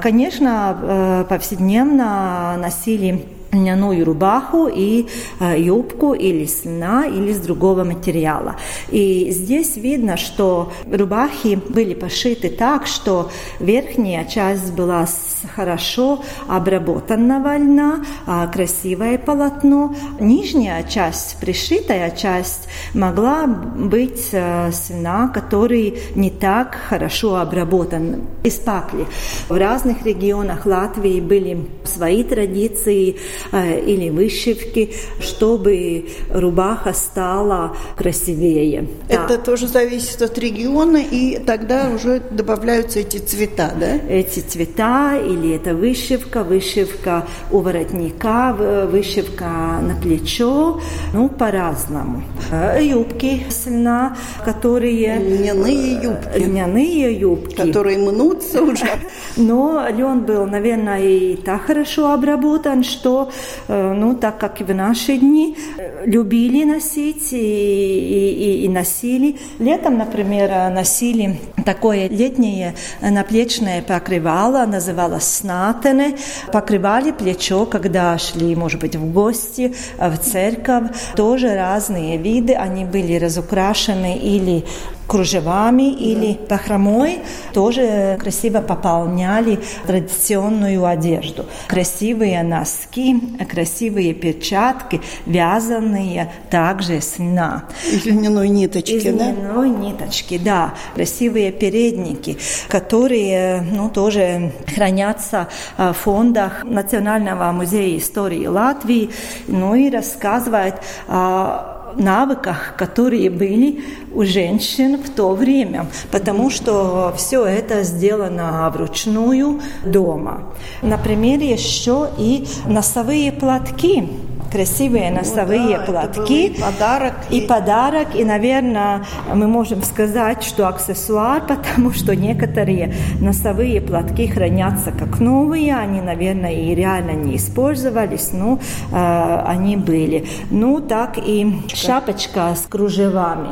Конечно, 0.03 0.79
э, 0.83 1.25
повседневно 1.29 2.57
носили 2.59 3.25
льняную 3.55 4.05
рубаху 4.05 4.69
и 4.69 5.07
э, 5.41 5.61
юбку 5.61 6.13
или 6.13 6.45
с 6.45 6.65
льна, 6.65 7.07
или 7.07 7.33
с 7.33 7.39
другого 7.39 7.85
материала. 7.85 8.57
И 8.91 9.31
здесь 9.31 9.77
видно, 9.77 10.17
что 10.17 10.73
рубахи 10.91 11.59
были 11.69 11.95
пошиты 11.95 12.51
так, 12.51 12.87
что 12.87 13.31
верхняя 13.61 14.25
часть 14.25 14.73
была 14.73 15.07
с 15.07 15.43
хорошо 15.55 16.23
обработанного 16.49 17.57
льна, 17.57 18.05
э, 18.27 18.49
красивое 18.53 19.19
полотно. 19.19 19.95
Нижняя 20.21 20.83
часть, 20.83 21.37
пришитая 21.41 22.11
часть, 22.11 22.69
могла 22.95 23.47
быть 23.47 24.29
э, 24.33 24.71
с 24.73 24.91
льна, 24.91 25.29
который 25.29 25.99
не 26.15 26.31
так 26.31 26.75
хорошо 26.89 27.37
обработан. 27.37 28.23
Из 28.43 28.55
пакли. 28.55 29.07
В 29.49 29.57
разных 29.57 30.05
регионах 30.05 30.67
Латвии 30.67 31.21
были 31.21 31.67
свои 31.85 32.23
традиции, 32.25 33.17
или 33.53 34.11
вышивки, 34.11 34.95
чтобы 35.21 36.09
рубаха 36.31 36.93
стала 36.93 37.77
красивее. 37.97 38.89
Это 39.09 39.37
да. 39.37 39.39
тоже 39.39 39.69
зависит 39.69 40.23
от 40.23 40.39
региона, 40.39 40.99
и 40.99 41.39
тогда 41.39 41.91
уже 41.95 42.21
добавляются 42.31 43.01
эти 43.01 43.19
цвета, 43.19 43.73
да? 43.79 43.97
Эти 44.09 44.41
цвета, 44.41 45.17
или 45.17 45.55
это 45.55 45.75
вышивка, 45.75 46.45
вышивка 46.45 47.27
у 47.51 47.61
воротника, 47.61 48.55
вышивка 48.91 49.81
на 49.83 49.97
плечо, 50.01 50.81
ну, 51.13 51.29
по-разному. 51.29 52.23
Э, 52.51 52.83
юбки 52.83 53.47
с 53.49 53.67
льна, 53.67 54.17
которые... 54.45 55.19
Льняные 55.19 55.95
юбки. 56.03 56.39
Льняные 56.39 57.19
юбки. 57.19 57.57
Которые 57.57 57.99
мнутся 57.99 58.63
уже. 58.63 58.87
Но 59.37 59.87
лен 59.89 60.21
был, 60.21 60.47
наверное, 60.47 61.03
и 61.03 61.37
так 61.37 61.63
хорошо 61.63 62.13
обработан, 62.13 62.85
что 62.85 63.25
Э, 63.29 63.31
ну, 63.69 64.15
так 64.15 64.39
как 64.39 64.61
и 64.61 64.65
в 64.65 64.75
наши 64.75 65.17
дни, 65.17 65.57
э, 65.79 66.05
любили 66.07 66.65
носить 66.65 67.33
и, 67.33 67.37
и, 67.37 68.65
и 68.65 68.69
носили. 68.69 69.37
Летом, 69.59 69.99
например, 69.99 70.51
носили 70.71 71.39
такое 71.65 72.09
летнее 72.09 72.75
наплечное 73.01 73.83
покрывало, 73.83 74.67
называлось 74.67 75.25
снатене. 75.25 76.17
Покрывали 76.53 77.11
плечо, 77.11 77.67
когда 77.67 78.17
шли, 78.19 78.55
может 78.55 78.81
быть, 78.81 78.97
в 78.97 79.13
гости, 79.13 79.75
в 79.99 80.17
церковь. 80.19 80.91
Тоже 81.17 81.55
разные 81.55 82.17
виды. 82.17 82.55
Они 82.55 82.85
были 82.85 83.17
разукрашены 83.17 84.17
или 84.17 84.65
кружевами 85.07 85.91
или 85.93 86.39
бахромой 86.49 87.21
тоже 87.53 88.17
красиво 88.21 88.61
пополняли 88.61 89.61
традиционную 89.87 90.85
одежду. 90.85 91.47
Красивые 91.69 92.43
носки, 92.43 93.21
красивые 93.51 94.15
перчатки, 94.15 95.01
вязаные 95.27 96.33
также 96.51 97.01
с 97.01 97.19
льна. 97.19 97.65
Из 97.91 98.05
льняной 98.07 98.49
ниточки, 98.49 98.93
Из 98.93 99.05
да? 99.05 99.31
Льняной 99.31 99.71
ниточки, 99.71 100.39
да. 100.39 100.75
Красивые 100.95 101.53
передники, 101.55 102.37
которые 102.69 103.63
ну, 103.63 103.89
тоже 103.89 104.53
хранятся 104.75 105.49
в 105.79 105.93
фондах 105.93 106.65
Национального 106.65 107.51
музея 107.53 107.99
истории 107.99 108.47
Латвии, 108.47 109.11
ну 109.49 109.75
и 109.75 109.91
рассказывают 109.91 110.77
о 111.09 111.75
навыках, 111.97 112.75
которые 112.77 113.31
были 113.31 113.85
у 114.13 114.25
женщин 114.25 114.99
в 114.99 115.11
то 115.11 115.35
время, 115.35 115.87
потому 116.11 116.51
что 116.51 117.13
все 117.17 117.45
это 117.45 117.83
сделано 117.83 118.71
вручную 118.71 119.61
дома. 119.85 120.55
Например, 120.83 121.41
еще 121.41 122.11
и 122.19 122.47
носовые 122.67 123.33
платки 123.33 124.09
красивые 124.55 125.11
носовые 125.11 125.79
да, 125.79 125.85
платки. 125.85 126.47
И 126.47 126.61
подарок. 126.61 127.15
И, 127.29 127.39
и 127.39 127.47
подарок. 127.47 128.15
И, 128.15 128.25
наверное, 128.25 129.05
мы 129.35 129.49
можем 129.49 129.83
сказать, 129.83 130.45
что 130.45 130.69
аксессуар, 130.69 131.45
потому 131.49 131.91
что 131.91 132.15
некоторые 132.15 132.95
носовые 133.21 133.81
платки 133.81 134.29
хранятся 134.29 134.93
как 134.93 135.19
новые. 135.19 135.77
Они, 135.77 136.01
наверное, 136.01 136.53
и 136.53 136.73
реально 136.73 137.13
не 137.13 137.37
использовались, 137.37 138.31
но 138.33 138.61
э, 138.93 139.43
они 139.45 139.77
были. 139.77 140.25
Ну, 140.51 140.81
так 140.81 141.19
и 141.19 141.53
шапочка 141.75 142.55
с 142.55 142.67
кружевами. 142.69 143.51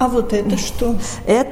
А 0.00 0.08
вот 0.08 0.32
это 0.32 0.56
что? 0.56 0.94
Это, 1.26 1.49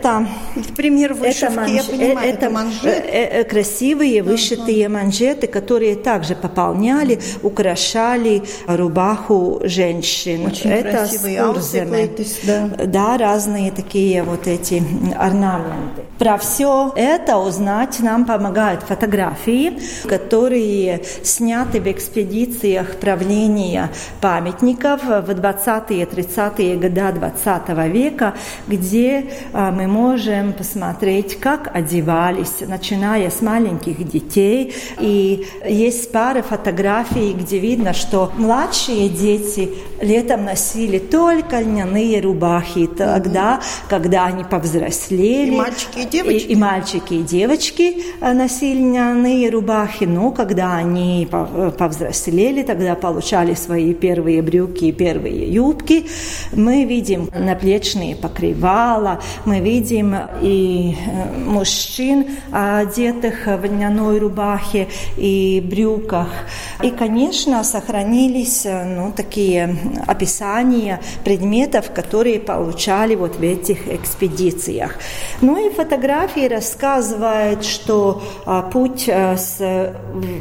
пример 0.76 1.14
вышивки, 1.14 1.44
это, 1.44 1.54
манж... 1.54 1.72
я 1.72 1.82
понимаю, 1.84 2.28
это, 2.28 2.46
это 2.46 2.50
манжеты. 2.50 2.88
Э, 2.88 3.40
э, 3.40 3.44
красивые 3.44 4.22
вышитые 4.22 4.86
uh-huh. 4.86 4.88
манжеты, 4.88 5.46
которые 5.46 5.96
также 5.96 6.34
пополняли, 6.34 7.18
украшали 7.42 8.42
рубаху 8.66 9.60
женщин. 9.64 10.46
Очень 10.46 10.70
это 10.70 10.90
красивые 10.90 11.40
аусиклы, 11.40 12.10
да. 12.44 12.70
да, 12.86 13.18
разные 13.18 13.70
такие 13.70 14.22
вот 14.22 14.46
эти 14.46 14.82
орнаменты. 15.16 16.02
Про 16.18 16.38
все 16.38 16.92
это 16.96 17.38
узнать 17.38 18.00
нам 18.00 18.24
помогают 18.24 18.82
фотографии, 18.82 19.78
которые 20.08 21.02
сняты 21.22 21.80
в 21.80 21.86
экспедициях 21.86 22.96
правления 22.96 23.90
памятников 24.20 25.02
в 25.04 25.30
20-30-е 25.30 26.76
годы 26.76 26.98
20 27.12 27.68
века 27.92 28.34
где 28.66 29.26
а, 29.52 29.70
мы 29.70 29.86
можем 29.88 30.52
посмотреть, 30.52 31.40
как 31.40 31.74
одевались, 31.74 32.60
начиная 32.60 33.30
с 33.30 33.40
маленьких 33.40 34.06
детей. 34.08 34.74
И 35.00 35.46
есть 35.66 36.12
пара 36.12 36.42
фотографий, 36.42 37.32
где 37.32 37.58
видно, 37.58 37.94
что 37.94 38.30
младшие 38.36 39.08
дети 39.08 39.70
летом 40.00 40.44
носили 40.44 40.98
только 40.98 41.60
льняные 41.60 42.20
рубахи. 42.20 42.86
Тогда, 42.86 43.60
когда 43.88 44.26
они 44.26 44.44
повзрослели. 44.44 45.54
И 45.54 45.56
мальчики, 45.56 45.98
и 45.98 46.06
девочки. 46.06 46.46
И, 46.46 46.52
и 46.52 46.56
мальчики, 46.56 47.14
и 47.14 47.22
девочки 47.22 48.02
а, 48.20 48.34
носили 48.34 48.78
льняные 48.78 49.50
рубахи. 49.50 50.04
Но 50.04 50.30
когда 50.30 50.76
они 50.76 51.26
повзрослели, 51.78 52.62
тогда 52.62 52.94
получали 52.94 53.54
свои 53.54 53.94
первые 53.94 54.42
брюки 54.42 54.84
и 54.86 54.92
первые 54.92 55.52
юбки. 55.52 56.06
Мы 56.52 56.84
видим 56.84 57.28
наплечные 57.34 58.14
покрывала, 58.14 59.20
мы 59.44 59.60
видим 59.60 59.77
видим 59.78 60.14
и 60.42 60.96
мужчин, 61.46 62.26
одетых 62.52 63.46
в 63.46 63.64
льняной 63.64 64.18
рубахе 64.18 64.88
и 65.16 65.62
брюках. 65.64 66.28
И, 66.82 66.90
конечно, 66.90 67.62
сохранились 67.64 68.64
ну, 68.64 69.12
такие 69.14 69.76
описания 70.06 71.00
предметов, 71.24 71.92
которые 71.92 72.40
получали 72.40 73.14
вот 73.14 73.36
в 73.36 73.42
этих 73.42 73.88
экспедициях. 73.88 74.96
Ну 75.40 75.56
и 75.56 75.70
фотографии 75.72 76.48
рассказывают, 76.48 77.64
что 77.64 78.22
а, 78.46 78.62
путь 78.62 79.08
с 79.08 79.92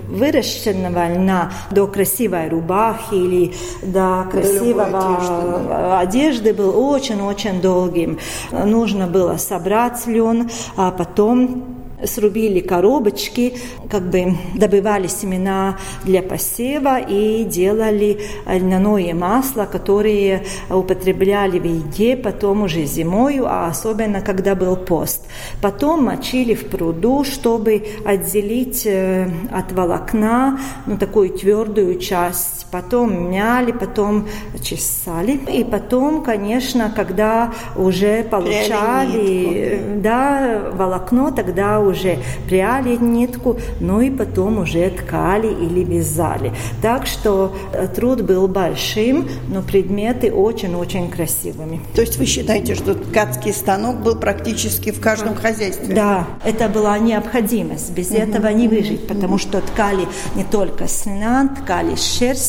выращенного 0.09 1.13
льна 1.13 1.51
до 1.71 1.87
красивой 1.87 2.49
рубахи 2.49 3.13
или 3.13 3.53
до 3.83 4.25
красивого 4.31 5.99
одежды 5.99 6.53
был 6.53 6.91
очень-очень 6.91 7.61
долгим. 7.61 8.19
Нужно 8.51 9.07
было 9.07 9.26
собрать 9.37 10.07
лен, 10.07 10.49
а 10.77 10.91
потом 10.91 11.77
срубили 12.05 12.59
коробочки, 12.59 13.55
как 13.89 14.09
бы 14.09 14.35
добывали 14.55 15.07
семена 15.07 15.77
для 16.03 16.21
посева 16.21 16.99
и 16.99 17.43
делали 17.43 18.19
льняное 18.45 19.13
масло, 19.13 19.65
которое 19.65 20.43
употребляли 20.69 21.59
в 21.59 21.65
еде 21.65 22.15
потом 22.15 22.63
уже 22.63 22.85
зимою, 22.85 23.45
а 23.47 23.67
особенно 23.67 24.21
когда 24.21 24.55
был 24.55 24.75
пост. 24.75 25.25
Потом 25.61 26.05
мочили 26.05 26.53
в 26.53 26.67
пруду, 26.67 27.23
чтобы 27.23 27.83
отделить 28.05 28.85
э, 28.85 29.29
от 29.51 29.71
волокна 29.71 30.59
ну, 30.85 30.97
такую 30.97 31.29
твердую 31.29 31.99
часть. 31.99 32.56
Потом 32.71 33.31
мяли, 33.31 33.71
потом 33.71 34.27
чесали. 34.61 35.39
И 35.51 35.63
потом, 35.63 36.23
конечно, 36.23 36.91
когда 36.95 37.53
уже 37.75 38.23
получали 38.23 39.81
да, 39.97 40.71
волокно, 40.73 41.31
тогда 41.31 41.79
уже 41.79 42.19
пряли 42.47 42.97
нитку, 42.97 43.57
ну 43.79 44.01
и 44.01 44.09
потом 44.09 44.59
уже 44.59 44.89
ткали 44.89 45.47
или 45.47 45.83
вязали. 45.83 46.51
Так 46.81 47.05
что 47.05 47.55
э, 47.73 47.87
труд 47.87 48.21
был 48.21 48.47
большим, 48.47 49.27
но 49.47 49.61
предметы 49.61 50.31
очень-очень 50.31 51.09
красивыми. 51.09 51.81
То 51.95 52.01
есть 52.01 52.17
вы 52.17 52.25
считаете, 52.25 52.75
что 52.75 52.95
ткацкий 52.95 53.53
станок 53.53 54.01
был 54.01 54.15
практически 54.15 54.91
в 54.91 54.99
каждом 54.99 55.35
хозяйстве? 55.35 55.95
Да, 55.95 56.27
это 56.43 56.67
была 56.67 56.97
необходимость. 56.99 57.91
Без 57.91 58.11
угу. 58.11 58.17
этого 58.17 58.47
не 58.47 58.67
выжить, 58.67 59.07
потому 59.07 59.37
что 59.37 59.61
ткали 59.61 60.07
не 60.35 60.43
только 60.43 60.87
с 60.87 61.05
льна, 61.05 61.49
ткали 61.61 61.95
с 61.95 62.01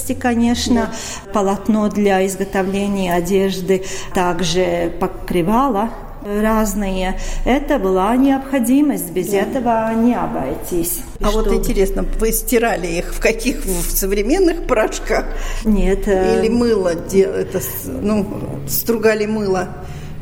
шерсти, 0.08 0.14
конечно, 0.14 0.90
полотно 1.32 1.88
для 1.88 2.26
изготовления 2.26 3.14
одежды, 3.14 3.84
также 4.14 4.92
покрывало 5.00 5.90
разные. 6.24 7.18
Это 7.44 7.78
была 7.78 8.14
необходимость, 8.16 9.10
без 9.10 9.28
да. 9.28 9.38
этого 9.38 9.94
не 9.94 10.14
обойтись. 10.14 11.00
А 11.20 11.30
вот 11.30 11.52
интересно, 11.52 12.04
вы 12.18 12.32
стирали 12.32 12.86
их 12.86 13.14
в 13.14 13.20
каких 13.20 13.64
в 13.64 13.90
современных 13.90 14.66
порошках? 14.66 15.26
Нет. 15.64 16.06
Э, 16.06 16.40
Или 16.40 16.48
мыло, 16.48 16.88
это, 16.90 17.60
ну, 17.86 18.26
стругали 18.68 19.26
мыло? 19.26 19.68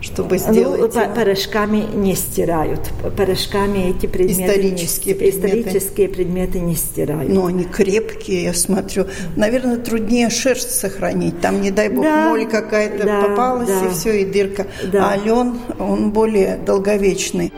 Чтобы 0.00 0.36
ну, 0.36 0.52
сделать 0.52 0.94
ну, 0.94 1.14
порошками 1.14 1.84
не 1.94 2.14
стирают. 2.14 2.90
Порошками 3.16 3.90
эти 3.90 4.06
предметы 4.06 4.52
исторические, 4.52 5.14
не, 5.14 5.20
предметы. 5.20 5.58
исторические 5.58 6.08
предметы 6.08 6.60
не 6.60 6.74
стирают. 6.74 7.32
Но 7.32 7.46
они 7.46 7.64
крепкие, 7.64 8.44
я 8.44 8.54
смотрю. 8.54 9.06
Наверное, 9.36 9.78
труднее 9.78 10.30
шерсть 10.30 10.78
сохранить. 10.78 11.40
Там, 11.40 11.60
не 11.60 11.70
дай 11.70 11.88
бог, 11.88 12.04
да, 12.04 12.28
моль 12.28 12.46
какая-то 12.46 13.04
да, 13.04 13.22
попалась, 13.22 13.68
да. 13.68 13.86
и 13.86 13.90
все, 13.90 14.22
и 14.22 14.24
дырка. 14.24 14.66
Да. 14.92 15.10
А 15.12 15.16
лен, 15.16 15.58
он 15.78 16.10
более 16.10 16.56
долговечный. 16.56 17.52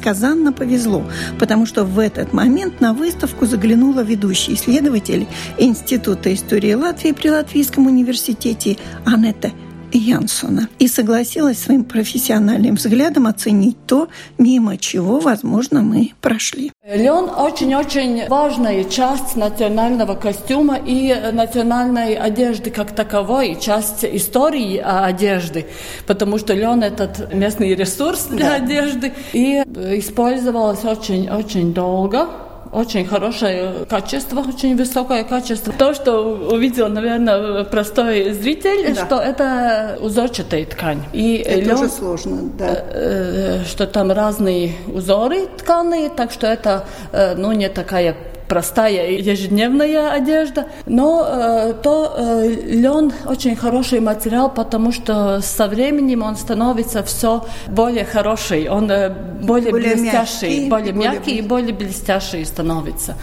Несказанно 0.00 0.52
повезло, 0.52 1.04
потому 1.38 1.66
что 1.66 1.84
в 1.84 1.98
этот 1.98 2.32
момент 2.32 2.80
на 2.80 2.92
выставку 2.94 3.46
заглянула 3.46 4.00
ведущий 4.00 4.54
исследователь 4.54 5.26
Института 5.58 6.32
истории 6.32 6.72
Латвии 6.72 7.12
при 7.12 7.28
Латвийском 7.28 7.86
университете 7.86 8.78
Анетта 9.04 9.50
Янсона 9.92 10.68
и 10.78 10.88
согласилась 10.88 11.58
своим 11.58 11.84
профессиональным 11.84 12.74
взглядом 12.74 13.26
оценить 13.26 13.76
то, 13.86 14.08
мимо 14.38 14.76
чего, 14.76 15.20
возможно, 15.20 15.82
мы 15.82 16.12
прошли. 16.20 16.72
Лен 16.86 17.28
очень-очень 17.28 18.28
важная 18.28 18.84
часть 18.84 19.36
национального 19.36 20.14
костюма 20.14 20.78
и 20.78 21.14
национальной 21.32 22.14
одежды 22.14 22.70
как 22.70 22.94
таковой, 22.94 23.58
часть 23.60 24.04
истории 24.04 24.78
одежды, 24.78 25.66
потому 26.06 26.38
что 26.38 26.54
лен 26.54 26.82
этот 26.82 27.32
местный 27.32 27.74
ресурс 27.74 28.26
для 28.26 28.50
да. 28.50 28.54
одежды 28.56 29.12
и 29.32 29.62
использовалась 29.98 30.84
очень-очень 30.84 31.72
долго 31.72 32.28
очень 32.72 33.04
хорошее 33.04 33.86
качество, 33.88 34.40
очень 34.40 34.76
высокое 34.76 35.24
качество. 35.24 35.72
То, 35.72 35.92
что 35.92 36.20
увидел, 36.20 36.88
наверное, 36.88 37.64
простой 37.64 38.32
зритель, 38.32 38.94
да. 38.94 39.06
что 39.06 39.16
это 39.16 39.98
узорчатая 40.00 40.64
ткань. 40.64 41.02
И 41.12 41.36
это 41.36 41.60
лен, 41.60 41.76
тоже 41.76 41.88
сложно, 41.88 42.42
да. 42.58 42.68
Э, 42.68 43.62
э, 43.62 43.64
что 43.64 43.86
там 43.86 44.12
разные 44.12 44.74
узоры 44.86 45.48
тканые, 45.58 46.10
так 46.10 46.30
что 46.30 46.46
это 46.46 46.84
э, 47.12 47.34
ну, 47.34 47.52
не 47.52 47.68
такая 47.68 48.14
простая 48.50 49.10
ежедневная 49.12 50.10
одежда, 50.10 50.66
но 50.84 51.24
э, 51.24 51.74
то 51.84 52.14
э, 52.18 52.48
лен 52.66 53.12
очень 53.26 53.54
хороший 53.54 54.00
материал, 54.00 54.50
потому 54.50 54.90
что 54.90 55.40
со 55.40 55.68
временем 55.68 56.22
он 56.22 56.34
становится 56.34 57.04
все 57.04 57.44
более 57.68 58.04
хороший, 58.04 58.68
он 58.68 58.90
э, 58.90 59.08
более, 59.08 59.70
более 59.70 59.94
блестящий, 59.94 60.66
мягкий, 60.66 60.68
более, 60.68 60.92
мягкий 60.92 61.36
и 61.36 61.42
более 61.42 61.72
блестящий 61.72 62.44
становится. 62.44 63.14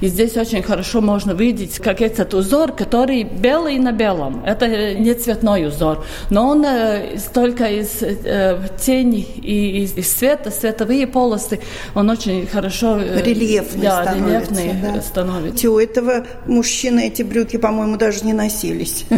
И 0.00 0.06
здесь 0.06 0.36
очень 0.36 0.62
хорошо 0.62 1.00
можно 1.00 1.32
видеть, 1.32 1.80
как 1.80 2.00
этот 2.00 2.32
узор, 2.34 2.70
который 2.70 3.24
белый 3.24 3.80
на 3.80 3.90
белом. 3.90 4.44
Это 4.46 4.94
не 4.94 5.14
цветной 5.14 5.66
узор, 5.66 6.04
но 6.30 6.48
он 6.48 6.64
э, 6.64 7.18
только 7.34 7.64
из 7.64 8.02
э, 8.02 8.56
тени 8.78 9.26
и 9.42 9.82
из, 9.82 9.96
из 9.96 10.16
света, 10.16 10.52
световые 10.52 11.08
полосы, 11.08 11.58
он 11.96 12.08
очень 12.08 12.46
хорошо 12.46 12.98
э, 13.00 13.20
рельефный, 13.22 13.82
да, 13.82 14.04
становится, 14.04 14.54
рельефный 14.54 14.75
да. 14.82 15.02
становится. 15.02 15.70
У 15.70 15.78
этого 15.78 16.26
мужчины 16.46 17.06
эти 17.06 17.22
брюки, 17.22 17.56
по-моему, 17.56 17.96
даже 17.96 18.24
не 18.24 18.32
носились. 18.32 19.06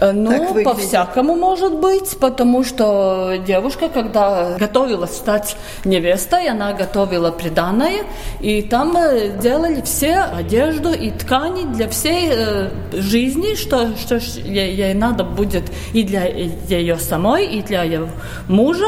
Э, 0.00 0.12
ну, 0.12 0.62
по-всякому 0.62 1.34
может 1.34 1.74
быть, 1.74 2.16
потому 2.20 2.64
что 2.64 3.34
девушка, 3.46 3.88
когда 3.88 4.56
готовилась 4.58 5.16
стать 5.16 5.56
невестой, 5.84 6.48
она 6.48 6.72
готовила 6.72 7.30
приданное, 7.30 8.04
и 8.40 8.62
там 8.62 8.96
э, 8.96 9.36
делали 9.40 9.80
все 9.80 10.18
одежду 10.18 10.92
и 10.92 11.10
ткани 11.10 11.64
для 11.74 11.88
всей 11.88 12.28
э, 12.30 12.70
жизни, 12.92 13.56
что, 13.56 13.96
что 13.96 14.20
ей, 14.44 14.74
ей 14.74 14.94
надо 14.94 15.24
будет 15.24 15.64
и 15.92 16.04
для 16.04 16.26
ее 16.26 16.96
самой, 16.98 17.46
и 17.46 17.62
для 17.62 17.82
ее 17.82 18.08
мужа. 18.46 18.86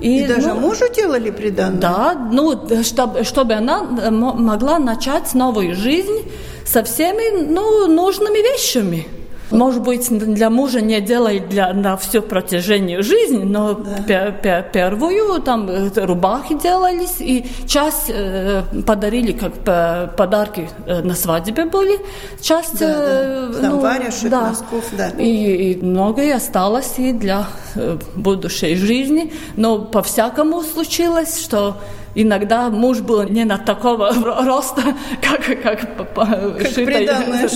И, 0.00 0.24
и 0.24 0.26
даже 0.26 0.48
ну, 0.48 0.60
мужу 0.60 0.84
делали 0.94 1.30
приданное? 1.30 1.80
Да, 1.80 2.28
ну, 2.32 2.68
чтобы, 2.82 3.24
чтобы 3.24 3.54
она 3.54 3.82
могла 3.82 4.78
начать 4.78 5.32
новую 5.34 5.74
жизнь 5.74 6.30
со 6.66 6.82
всеми 6.82 7.44
ну, 7.46 7.86
нужными 7.86 8.38
вещами. 8.38 9.06
Может 9.50 9.82
быть, 9.82 10.08
для 10.10 10.50
мужа 10.50 10.80
не 10.80 11.00
делает 11.00 11.48
для, 11.48 11.72
на 11.72 11.96
все 11.96 12.20
протяжение 12.20 13.02
жизни, 13.02 13.44
но 13.44 13.74
да. 13.74 14.32
пер, 14.32 14.64
первую 14.72 15.40
там 15.40 15.68
э, 15.68 15.90
рубахи 15.94 16.58
делались, 16.58 17.16
и 17.20 17.46
часть 17.66 18.06
э, 18.08 18.62
подарили 18.86 19.32
как 19.32 20.16
подарки 20.16 20.68
э, 20.86 21.02
на 21.02 21.14
свадьбе 21.14 21.66
были, 21.66 21.98
часть... 22.40 22.80
Да, 22.80 22.86
э, 22.88 23.52
да. 23.60 23.70
Ну, 23.70 23.80
варежек, 23.80 24.30
да. 24.30 24.48
носков, 24.48 24.84
да. 24.96 25.10
И, 25.10 25.72
и 25.72 25.84
многое 25.84 26.36
осталось 26.36 26.94
и 26.98 27.12
для 27.12 27.46
э, 27.74 27.98
будущей 28.16 28.74
жизни, 28.74 29.32
но 29.56 29.78
по-всякому 29.78 30.62
случилось, 30.62 31.40
что 31.40 31.76
иногда 32.16 32.70
муж 32.70 33.00
был 33.00 33.22
не 33.22 33.44
на 33.44 33.58
такого 33.58 34.12
роста, 34.44 34.82
как, 35.22 35.44
как, 35.62 35.96
как 36.14 36.66
шитой, 36.66 37.06
да, 37.06 37.48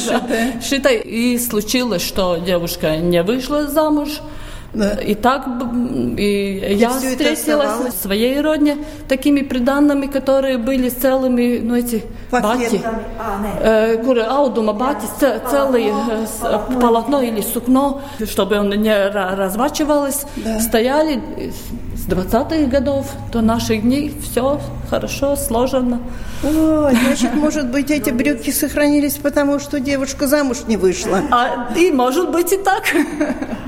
шитой. 0.62 0.98
И 0.98 1.38
случилось, 1.38 2.02
что 2.02 2.36
девушка 2.36 2.96
не 2.96 3.22
вышла 3.22 3.66
замуж, 3.66 4.20
Да. 4.72 4.92
И 4.92 5.14
так 5.16 5.48
и, 6.16 6.64
и 6.70 6.74
я 6.74 6.90
встретилась 6.90 7.92
в 7.92 8.02
своей 8.02 8.40
родне 8.40 8.76
такими 9.08 9.40
приданными, 9.40 10.06
которые 10.06 10.58
были 10.58 10.88
целыми, 10.90 11.58
ну 11.58 11.74
эти 11.74 12.04
бати, 12.30 12.80
э, 13.60 13.96
куры 14.04 14.22
аудума 14.22 14.72
бати, 14.72 15.06
целые 15.50 15.92
э, 16.42 16.58
полотно. 16.80 17.20
или 17.20 17.40
сукно, 17.40 18.00
чтобы 18.24 18.60
он 18.60 18.70
не 18.70 19.08
разворачивалось, 19.08 20.24
да. 20.36 20.60
стояли 20.60 21.20
с 22.00 22.08
20-х 22.08 22.70
годов 22.70 23.06
до 23.30 23.42
наших 23.42 23.82
дней 23.82 24.14
все 24.22 24.60
хорошо, 24.88 25.36
сложено. 25.36 26.00
О, 26.42 26.90
значит, 26.90 27.34
может 27.34 27.70
быть, 27.70 27.90
эти 27.90 28.10
брюки 28.10 28.50
сохранились, 28.50 29.14
потому 29.14 29.60
что 29.60 29.78
девушка 29.78 30.26
замуж 30.26 30.58
не 30.66 30.76
вышла. 30.76 31.20
А 31.30 31.68
и 31.76 31.90
может 31.90 32.32
быть 32.32 32.52
и 32.52 32.56
так. 32.56 32.84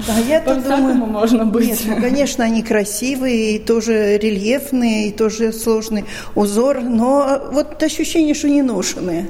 Да, 0.06 0.18
я 0.26 0.40
так 0.40 0.64
думаю. 0.64 0.94
можно 0.94 1.44
быть. 1.44 1.68
Нет, 1.68 1.78
ну, 1.86 2.00
конечно, 2.00 2.44
они 2.44 2.62
красивые, 2.62 3.56
и 3.56 3.58
тоже 3.58 4.18
рельефные, 4.18 5.08
и 5.08 5.12
тоже 5.12 5.52
сложный 5.52 6.06
узор, 6.34 6.80
но 6.80 7.40
вот 7.52 7.80
ощущение, 7.82 8.34
что 8.34 8.48
не 8.48 8.62
ношеные. 8.62 9.28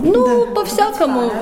Ну, 0.00 0.46
да. 0.46 0.54
по-всякому. 0.54 1.32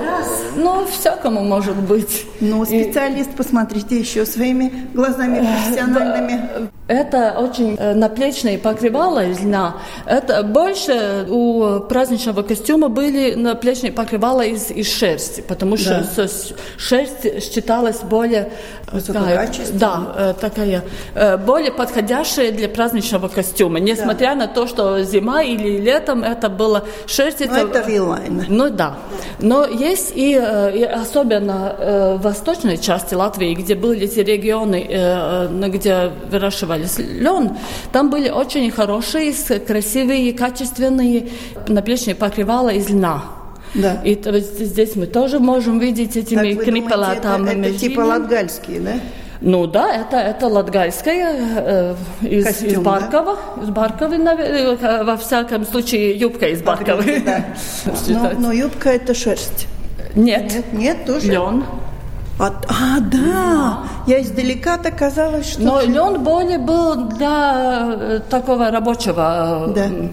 Ну, 0.56 0.86
всякому 0.86 1.42
может 1.42 1.76
быть. 1.76 2.26
Ну, 2.40 2.64
специалист, 2.64 3.30
посмотрите 3.30 3.98
еще 3.98 4.24
своими 4.24 4.88
глазами 4.94 5.38
профессиональными. 5.38 6.70
Это 6.90 7.37
очень 7.38 7.76
э, 7.76 7.94
наплечные 7.94 8.59
покрывала 8.59 9.24
из 9.24 9.38
льна. 9.38 9.76
Это 10.07 10.42
больше 10.42 11.24
у 11.29 11.79
праздничного 11.88 12.42
костюма 12.42 12.88
были 12.88 13.35
наплечные 13.35 13.92
покрывала 13.92 14.40
из, 14.40 14.72
из 14.72 14.92
шерсти, 14.92 15.40
потому 15.40 15.76
что 15.76 16.05
да. 16.16 16.26
шерсть 16.76 17.44
считалась 17.44 18.00
более 18.00 18.50
такая, 19.07 19.48
да, 19.74 20.14
э, 20.16 20.35
такая 20.40 20.83
э, 21.14 21.37
более 21.37 21.70
подходящая 21.70 22.50
для 22.50 22.68
праздничного 22.68 23.29
костюма, 23.29 23.79
несмотря 23.79 24.31
да. 24.31 24.35
на 24.35 24.46
то, 24.48 24.66
что 24.66 25.00
зима 25.05 25.44
или 25.44 25.79
летом 25.79 26.24
это 26.24 26.48
было 26.48 26.87
шерсть. 27.07 27.38
Но 27.38 27.57
это, 27.57 27.79
это 27.79 27.88
вилайн. 27.88 28.46
Ну 28.48 28.68
да. 28.68 28.96
Но 29.38 29.64
есть 29.64 30.11
и, 30.16 30.33
и 30.33 30.83
особенно 30.83 32.16
в 32.18 32.22
восточной 32.22 32.79
части 32.79 33.14
Латвии, 33.14 33.55
где 33.55 33.76
были 33.76 34.07
эти 34.07 34.18
регионы, 34.18 35.48
где 35.68 36.11
выращивали 36.29 36.80
назывались 36.81 37.21
лен, 37.21 37.57
там 37.93 38.11
были 38.11 38.29
очень 38.29 38.71
хорошие, 38.71 39.33
красивые, 39.66 40.33
качественные 40.33 41.29
наплечные 41.69 42.14
покрывала 42.14 42.71
из 42.71 42.88
льна. 42.88 43.23
Да. 43.75 44.01
И 44.05 44.16
то, 44.16 44.38
здесь 44.40 44.97
мы 44.97 45.07
тоже 45.07 45.38
можем 45.38 45.79
видеть 45.79 46.16
этими 46.16 46.55
крипелатами. 46.55 47.51
Это, 47.51 47.69
это 47.69 47.79
типа 47.79 48.01
латгальские, 48.01 48.81
да? 48.81 48.93
Ну 49.40 49.66
да, 49.66 49.95
это, 49.95 50.19
это 50.19 50.49
латгальская 50.49 51.37
э, 51.57 51.95
из, 52.21 52.45
Костюм, 52.45 52.69
из 52.69 52.79
Баркова. 52.79 53.38
Да? 53.57 53.62
Из 53.62 53.69
Барковы, 53.71 54.16
э, 54.16 55.05
во 55.05 55.16
всяком 55.16 55.64
случае, 55.64 56.19
юбка 56.19 56.49
из 56.49 56.62
Барковы. 56.62 57.23
Да. 57.25 57.45
но, 58.09 58.33
но 58.38 58.53
юбка 58.53 58.90
это 58.90 59.14
шерсть. 59.14 59.66
Нет. 60.14 60.53
Нет, 60.53 60.73
нет 60.73 61.07
тоже. 61.07 61.31
Лен. 61.31 61.64
А, 62.40 62.55
а 62.68 63.00
да, 63.00 63.85
я 64.07 64.22
издалека-то 64.22 64.90
казалось, 64.90 65.53
что... 65.53 65.61
Но 65.61 65.83
лен 65.83 66.24
более 66.24 66.59
был 66.59 67.09
для 67.09 67.96
э, 68.00 68.20
такого 68.31 68.70
рабочего 68.70 69.66
э, 69.76 70.09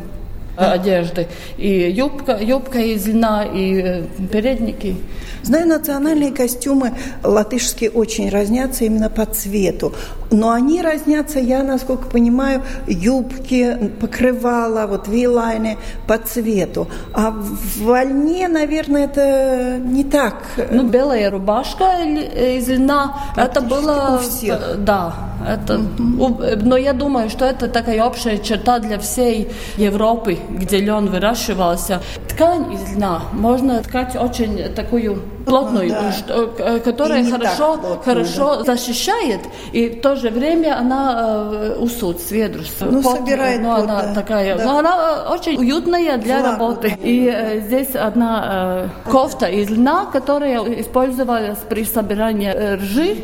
да. 0.58 0.74
одежды. 0.74 1.28
И 1.58 1.90
юбка, 1.90 2.38
юбка 2.38 2.80
из 2.80 3.08
льна, 3.08 3.46
и 3.46 3.82
э, 3.82 4.04
передники. 4.30 4.98
Знаю, 5.44 5.68
национальные 5.68 6.32
костюмы 6.32 6.94
латышские 7.24 7.90
очень 7.92 8.30
разнятся 8.30 8.86
именно 8.86 9.10
по 9.10 9.26
цвету. 9.26 9.94
Но 10.30 10.52
они 10.52 10.82
разнятся, 10.82 11.40
я, 11.40 11.64
насколько 11.64 12.08
понимаю, 12.08 12.62
юбки, 12.88 13.92
покрывала, 14.02 14.86
вот 14.88 15.08
вилайны 15.08 15.78
по 16.06 16.18
цвету. 16.18 16.88
А 17.14 17.32
в 17.32 17.82
вольне, 17.84 18.48
наверное, 18.48 19.06
это 19.06 19.80
не 19.80 20.04
так. 20.04 20.44
Ну, 20.70 20.84
белая 20.88 21.32
рубашка 21.32 22.04
из 22.04 22.68
льна, 22.68 23.18
это 23.38 23.62
было... 23.62 24.20
У 24.22 24.30
всех. 24.30 24.84
Да, 24.84 25.14
это, 25.48 25.78
но 25.78 26.76
я 26.78 26.94
думаю, 26.94 27.30
что 27.30 27.46
это 27.46 27.68
такая 27.68 28.04
общая 28.04 28.38
черта 28.40 28.80
для 28.80 29.00
всей 29.00 29.50
Европы, 29.78 30.38
где 30.50 30.80
лен 30.80 31.08
выращивался. 31.08 32.02
Ткань 32.28 32.74
из 32.74 32.96
льна 32.96 33.22
можно 33.32 33.82
ткать 33.82 34.16
очень 34.16 34.74
такую 34.74 35.22
плотную, 35.48 35.90
да. 35.90 36.12
что, 36.12 36.54
э, 36.58 36.80
которая 36.80 37.30
хорошо, 37.30 37.78
плотную, 37.78 38.00
хорошо 38.04 38.56
да. 38.58 38.76
защищает, 38.76 39.42
и 39.72 39.90
в 39.90 40.02
то 40.02 40.16
же 40.16 40.30
время 40.30 40.78
она 40.78 41.50
э, 41.52 41.76
усуд, 41.80 42.20
сведрус. 42.20 42.74
Ну, 42.80 43.02
пот, 43.02 43.18
собирает 43.18 43.62
но 43.62 43.76
она 43.76 44.02
да. 44.02 44.14
такая, 44.14 44.58
да. 44.58 44.66
но 44.66 44.78
она 44.80 45.24
э, 45.28 45.34
очень 45.34 45.58
уютная 45.58 46.18
для 46.18 46.36
Ладно. 46.36 46.52
работы. 46.52 46.98
И 47.02 47.32
э, 47.34 47.62
здесь 47.62 47.96
одна 47.96 48.90
э, 49.06 49.10
кофта 49.12 49.48
из 49.48 49.70
льна, 49.70 50.06
которая 50.06 50.60
использовалась 50.82 51.60
при 51.70 51.84
собирании 51.86 52.52
э, 52.54 52.76
ржи. 52.76 53.18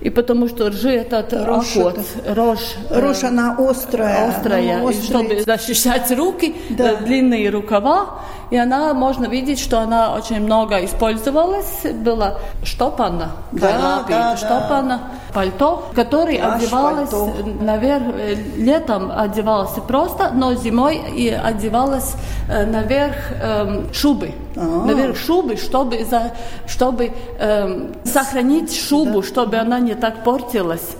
И 0.00 0.10
потому 0.10 0.48
что 0.48 0.68
ржи 0.68 0.90
этот 0.90 1.32
рожь, 1.32 1.76
охот, 1.76 2.00
рожь. 2.26 2.74
Рожь, 2.90 3.22
она 3.22 3.54
острая. 3.56 4.30
Острая, 4.30 4.76
она 4.80 4.88
острая. 4.88 5.26
чтобы 5.26 5.42
защищать 5.42 6.10
руки, 6.10 6.56
да. 6.70 6.96
длинные 6.96 7.48
рукава 7.50 8.18
и 8.52 8.56
она, 8.58 8.92
можно 8.92 9.24
видеть, 9.24 9.58
что 9.58 9.80
она 9.80 10.14
очень 10.14 10.40
много 10.40 10.84
использовалась, 10.84 11.86
была 11.94 12.34
штопана, 12.62 13.32
да, 13.50 14.04
да, 14.06 14.36
штопана, 14.36 14.98
да. 14.98 15.34
пальто, 15.34 15.90
который 15.94 16.36
Плащ, 16.38 16.56
одевалось 16.56 17.08
пальто. 17.08 17.30
наверх, 17.62 18.02
э, 18.14 18.34
летом 18.58 19.10
одевалось 19.10 19.72
просто, 19.88 20.32
но 20.34 20.52
зимой 20.52 20.98
и 20.98 21.30
одевалось 21.30 22.12
э, 22.50 22.66
наверх 22.66 23.16
э, 23.30 23.84
шубы. 23.94 24.32
А-а-а. 24.54 24.84
Наверх 24.84 25.16
шубы, 25.16 25.56
чтобы, 25.56 26.04
за, 26.04 26.32
чтобы 26.66 27.10
э, 27.38 27.90
сохранить 28.04 28.76
шубу, 28.76 29.22
да. 29.22 29.26
чтобы 29.26 29.56
она 29.56 29.78
не 29.78 29.94
так 29.94 30.24
портилась. 30.24 30.90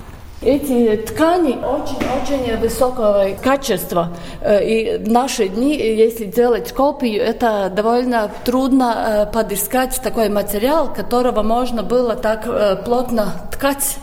Эти 0.43 0.97
ткани 0.97 1.53
очень-очень 1.53 2.57
высокого 2.59 3.29
качества. 3.43 4.09
Э, 4.41 4.65
и 4.65 4.99
в 4.99 5.09
наши 5.09 5.49
дни, 5.49 5.77
если 5.77 6.25
делать 6.25 6.73
копию, 6.73 7.23
это 7.23 7.73
довольно 7.75 8.29
трудно 8.45 9.27
э, 9.29 9.33
подыскать 9.33 10.01
такой 10.03 10.29
материал, 10.31 10.93
которого 10.93 11.43
можно 11.43 11.85
было 11.85 12.17
так 12.17 12.47
э, 12.47 12.77
плотно 12.85 13.49
ткать 13.53 13.99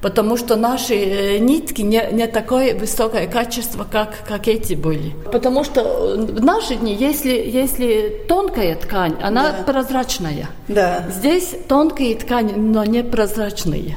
потому 0.00 0.36
что 0.36 0.54
наши 0.54 1.40
нитки 1.40 1.82
не, 1.82 2.08
не 2.12 2.28
такое 2.28 2.72
высокое 2.78 3.26
качество, 3.26 3.84
как, 3.90 4.10
как 4.28 4.46
эти 4.46 4.74
были. 4.74 5.12
Потому 5.32 5.64
что 5.64 5.82
в 6.16 6.40
наши 6.40 6.76
дни, 6.76 6.94
если, 6.94 7.30
если 7.30 8.24
тонкая 8.28 8.76
ткань, 8.76 9.16
она 9.20 9.50
да. 9.50 9.64
прозрачная. 9.64 10.48
Да. 10.68 11.02
Здесь 11.10 11.52
тонкие 11.66 12.14
ткани, 12.14 12.52
но 12.52 12.84
не 12.84 13.02
прозрачные. 13.02 13.96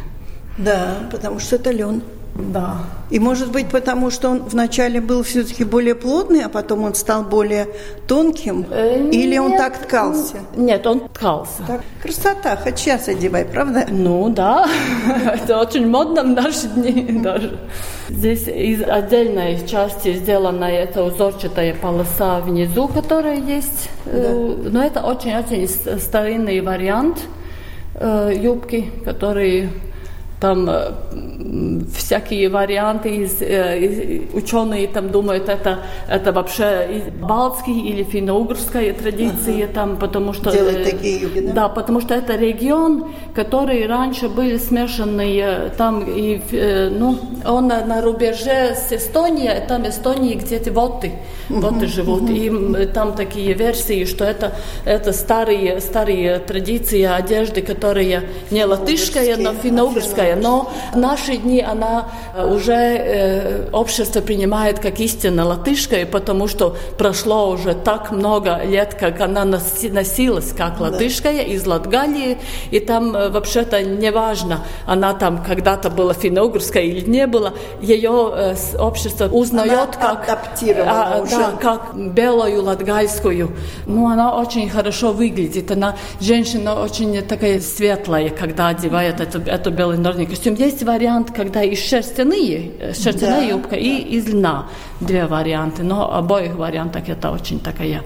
Да, 0.64 0.98
потому 1.12 1.40
что 1.40 1.56
это 1.56 1.72
лен. 1.72 2.02
Да. 2.36 2.78
И 3.10 3.20
может 3.20 3.52
быть 3.52 3.68
потому, 3.68 4.10
что 4.10 4.30
он 4.30 4.44
вначале 4.44 5.02
был 5.02 5.22
все-таки 5.24 5.66
более 5.66 5.96
плотный, 5.96 6.44
а 6.44 6.50
потом 6.50 6.84
он 6.84 6.96
стал 6.96 7.24
более 7.24 7.68
тонким? 8.08 8.66
Э, 8.72 9.10
Или 9.12 9.34
нет, 9.34 9.42
он 9.42 9.58
так 9.58 9.78
ткался? 9.80 10.38
Нет, 10.56 10.88
он 10.88 11.10
ткался. 11.10 11.64
Так, 11.68 11.82
красота, 12.02 12.56
хоть 12.56 12.80
сейчас 12.80 13.10
одевай, 13.10 13.44
правда? 13.44 13.86
Ну 13.90 14.30
да, 14.30 14.70
это 15.34 15.60
очень 15.60 15.88
модно 15.88 16.24
в 16.24 16.28
наши 16.28 16.68
дни 16.68 17.20
даже. 17.22 17.60
Здесь 18.08 18.48
из 18.48 18.82
отдельной 18.82 19.68
части 19.68 20.14
сделана 20.14 20.66
эта 20.66 21.04
узорчатая 21.04 21.76
полоса 21.76 22.40
внизу, 22.40 22.88
которая 22.88 23.42
есть. 23.42 23.90
Э, 24.06 24.56
да. 24.64 24.70
Но 24.70 24.84
это 24.84 25.02
очень-очень 25.02 25.68
старинный 26.00 26.62
вариант 26.62 27.20
э, 27.96 28.32
юбки, 28.42 28.90
который 29.04 29.70
там 30.42 30.68
э, 30.68 30.92
всякие 31.96 32.50
варианты, 32.50 33.10
из, 33.10 33.42
э, 33.42 34.22
ученые 34.34 34.88
там 34.88 35.12
думают, 35.12 35.48
это, 35.48 35.82
это 36.10 36.32
вообще 36.32 37.04
балтский 37.22 37.80
или 37.90 38.04
финно-угорская 38.04 38.92
традиция, 38.94 39.66
ага. 39.66 39.74
там, 39.74 39.98
потому 39.98 40.34
что... 40.34 40.52
Делают 40.52 40.80
э, 40.80 40.92
такие 40.92 41.20
юги, 41.22 41.40
да? 41.42 41.54
Да, 41.54 41.70
потому 41.70 42.02
что 42.02 42.16
это 42.16 42.36
регион, 42.36 43.12
который 43.36 43.86
раньше 43.86 44.30
были 44.30 44.58
смешанные, 44.58 45.72
там, 45.78 46.06
и, 46.08 46.42
ну, 46.92 47.20
он 47.46 47.68
на, 47.68 47.86
на 47.86 48.02
рубеже 48.02 48.76
с 48.76 48.92
Эстонией, 48.92 49.62
там 49.68 49.88
Эстонии 49.88 50.34
где-то 50.34 50.72
воты, 50.72 51.12
воты 51.50 51.86
живут, 51.86 52.28
и 52.32 52.50
там 52.92 53.14
такие 53.14 53.54
версии, 53.54 54.06
что 54.06 54.26
это, 54.26 54.54
это 54.86 55.14
старые, 55.14 55.80
старые 55.82 56.40
традиции 56.40 57.04
одежды, 57.04 57.62
которые 57.62 58.24
не 58.50 58.66
латышская, 58.66 59.38
но 59.38 59.54
финно-угорская 59.54 60.31
такая. 60.32 60.36
Но 60.36 60.72
в 60.94 60.98
наши 60.98 61.38
дни 61.38 61.62
она 61.62 62.06
уже 62.38 62.74
э, 62.74 63.70
общество 63.72 64.22
принимает 64.22 64.80
как 64.80 65.00
истинно 65.00 65.46
латышская, 65.46 66.06
потому 66.06 66.48
что 66.48 66.76
прошло 66.98 67.50
уже 67.50 67.74
так 67.74 68.12
много 68.12 68.62
лет, 68.64 68.96
как 69.00 69.22
она 69.22 69.46
носилась 69.46 70.54
как 70.58 70.80
латышская 70.80 71.42
из 71.44 71.66
Латгалии, 71.66 72.38
и 72.72 72.80
там 72.80 73.16
э, 73.16 73.30
вообще-то 73.30 73.84
не 73.84 74.12
важно, 74.12 74.62
она 74.86 75.14
там 75.14 75.44
когда-то 75.44 75.90
была 75.90 76.14
финно-угрская 76.14 76.84
или 76.84 77.10
не 77.10 77.28
была, 77.28 77.54
ее 77.82 78.32
э, 78.34 78.56
общество 78.80 79.26
узнает 79.26 79.72
она 79.72 79.88
как, 79.88 80.26
а, 80.88 81.22
уже. 81.22 81.38
Да, 81.38 81.52
как 81.62 81.96
белую 81.96 82.64
латгальскую. 82.64 83.52
Ну, 83.86 84.08
она 84.08 84.38
очень 84.38 84.70
хорошо 84.70 85.12
выглядит, 85.12 85.72
она 85.72 85.96
женщина 86.20 86.82
очень 86.82 87.22
такая 87.22 87.60
светлая, 87.60 88.30
когда 88.30 88.68
одевает 88.70 89.20
эту, 89.20 89.40
эту 89.42 89.72
белый 89.72 89.98
норный 90.22 90.26
костюм. 90.26 90.56
Есть 90.56 90.84
вариант, 90.84 91.32
когда 91.32 91.64
и 91.64 91.76
шерстяные, 91.76 92.72
э, 92.80 92.94
шерстяная 92.94 93.42
да. 93.42 93.48
юбка, 93.48 93.76
и 93.76 93.98
из 94.18 94.28
льна. 94.28 94.68
Две 95.00 95.26
варианты, 95.26 95.84
но 95.84 96.14
обоих 96.14 96.56
вариантах 96.56 97.10
это 97.10 97.32
очень 97.32 97.60
такая 97.60 98.04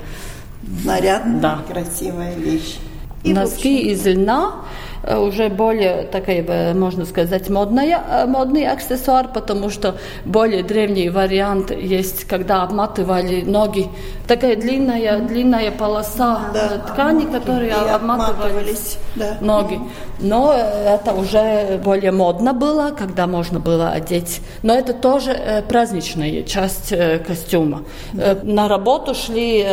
нарядная, 0.84 1.41
да. 1.41 1.60
красивая 1.67 2.36
вещь. 2.36 2.78
И 3.23 3.34
Носки 3.34 3.91
из 3.91 4.06
льна 4.06 4.65
уже 5.07 5.49
более 5.49 6.03
такая, 6.03 6.73
можно 6.73 7.05
сказать, 7.05 7.49
модная, 7.49 8.25
модный 8.25 8.67
аксессуар, 8.67 9.27
потому 9.27 9.69
что 9.69 9.95
более 10.25 10.63
древний 10.63 11.09
вариант 11.09 11.71
есть, 11.71 12.25
когда 12.25 12.63
обматывали 12.63 13.41
ноги. 13.41 13.87
Такая 14.27 14.55
длинная, 14.55 15.19
длинная 15.19 15.71
полоса 15.71 16.39
да. 16.53 16.79
ткани, 16.87 17.25
которые 17.25 17.73
обматывались 17.73 18.97
да. 19.15 19.37
ноги. 19.41 19.79
Но 20.19 20.53
это 20.53 21.13
уже 21.13 21.79
более 21.83 22.11
модно 22.11 22.53
было, 22.53 22.91
когда 22.97 23.27
можно 23.27 23.59
было 23.59 23.89
одеть. 23.89 24.41
Но 24.63 24.73
это 24.73 24.93
тоже 24.93 25.63
праздничная 25.67 26.43
часть 26.43 26.93
костюма. 27.27 27.83
Да. 28.13 28.37
На 28.41 28.67
работу 28.67 29.13
шли 29.13 29.65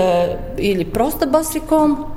или 0.58 0.84
просто 0.84 1.26
босиком, 1.26 2.12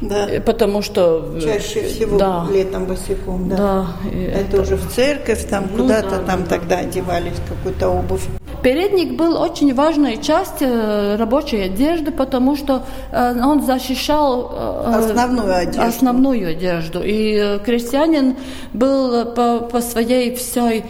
да. 0.00 0.28
Э, 0.28 0.40
потому 0.40 0.82
что... 0.82 1.32
Э, 1.36 1.40
Чаще 1.40 1.82
всего 1.82 2.18
да. 2.18 2.46
летом 2.50 2.86
босиком, 2.86 3.48
да. 3.48 3.56
да 3.56 3.86
это, 4.10 4.40
это 4.40 4.60
уже 4.62 4.76
в 4.76 4.90
церковь, 4.92 5.46
там 5.46 5.68
ну, 5.72 5.82
куда-то 5.82 6.10
да, 6.10 6.18
там 6.18 6.42
да. 6.44 6.48
тогда 6.48 6.78
одевались 6.78 7.36
какую-то 7.48 7.88
обувь. 7.88 8.22
Передник 8.62 9.16
был 9.16 9.40
очень 9.40 9.74
важной 9.74 10.18
частью 10.18 10.68
э, 10.68 11.16
рабочей 11.16 11.62
одежды, 11.62 12.10
потому 12.12 12.56
что 12.56 12.82
он 13.12 13.62
защищал 13.64 14.84
основную 14.86 15.54
одежду. 15.54 15.82
Основную 15.82 16.50
одежду. 16.50 17.00
И 17.02 17.58
крестьянин 17.64 18.36
был 18.72 19.26
по, 19.26 19.60
по 19.60 19.80
своей 19.80 20.34
всей 20.34 20.84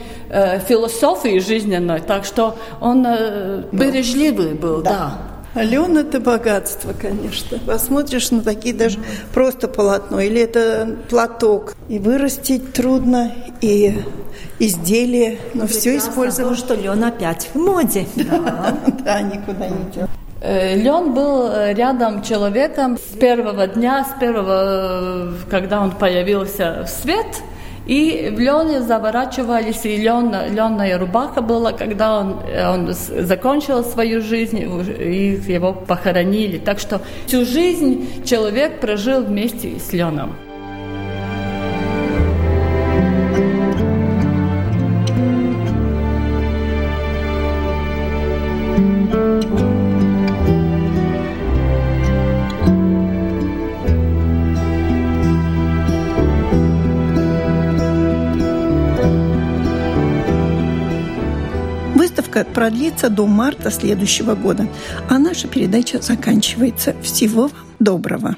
философии 0.68 1.38
жизненной, 1.40 2.00
так 2.00 2.24
что 2.24 2.56
он 2.80 3.06
бережливый 3.72 4.54
был, 4.54 4.82
да. 4.82 4.90
да. 4.90 5.29
Лен– 5.54 5.98
это 5.98 6.20
богатство, 6.20 6.92
конечно. 6.92 7.58
Посмотришь 7.58 8.30
на 8.30 8.42
такие 8.42 8.74
даже 8.74 8.98
просто 9.34 9.66
полотно, 9.68 10.20
или 10.20 10.40
это 10.40 10.96
платок. 11.08 11.74
И 11.88 11.98
вырастить 11.98 12.72
трудно, 12.72 13.32
и 13.60 14.02
изделие, 14.58 15.38
но 15.54 15.66
все 15.66 15.96
использовать. 15.96 16.58
что 16.58 16.74
лен 16.74 17.02
опять 17.02 17.50
в 17.52 17.58
моде. 17.58 18.06
Да, 19.04 19.20
никуда 19.22 19.68
не 19.68 19.90
идет. 19.90 20.08
Э, 20.42 20.74
Лен 20.76 21.12
был 21.12 21.48
э, 21.48 21.74
рядом 21.74 22.22
человеком 22.22 22.96
с 22.96 23.16
первого 23.18 23.66
дня, 23.66 24.04
с 24.04 24.20
первого, 24.20 25.32
э, 25.32 25.32
когда 25.50 25.82
он 25.82 25.90
появился 25.90 26.86
в 26.86 27.02
свет– 27.02 27.26
и 27.90 28.30
в 28.30 28.38
лене 28.38 28.82
заворачивались, 28.82 29.84
и 29.84 29.96
лен, 29.96 30.32
ленная 30.54 30.96
рубаха 30.96 31.40
была, 31.40 31.72
когда 31.72 32.20
он, 32.20 32.36
он 32.64 32.92
закончил 32.92 33.82
свою 33.82 34.20
жизнь, 34.20 34.58
и 34.60 35.40
его 35.52 35.72
похоронили. 35.72 36.58
Так 36.58 36.78
что 36.78 37.00
всю 37.26 37.44
жизнь 37.44 38.24
человек 38.24 38.78
прожил 38.78 39.22
вместе 39.22 39.80
с 39.80 39.92
леном. 39.92 40.36
Продлится 62.60 63.08
до 63.08 63.26
марта 63.26 63.70
следующего 63.70 64.34
года, 64.34 64.68
а 65.08 65.18
наша 65.18 65.48
передача 65.48 65.98
заканчивается. 66.02 66.94
Всего 67.00 67.44
вам 67.44 67.52
доброго! 67.78 68.36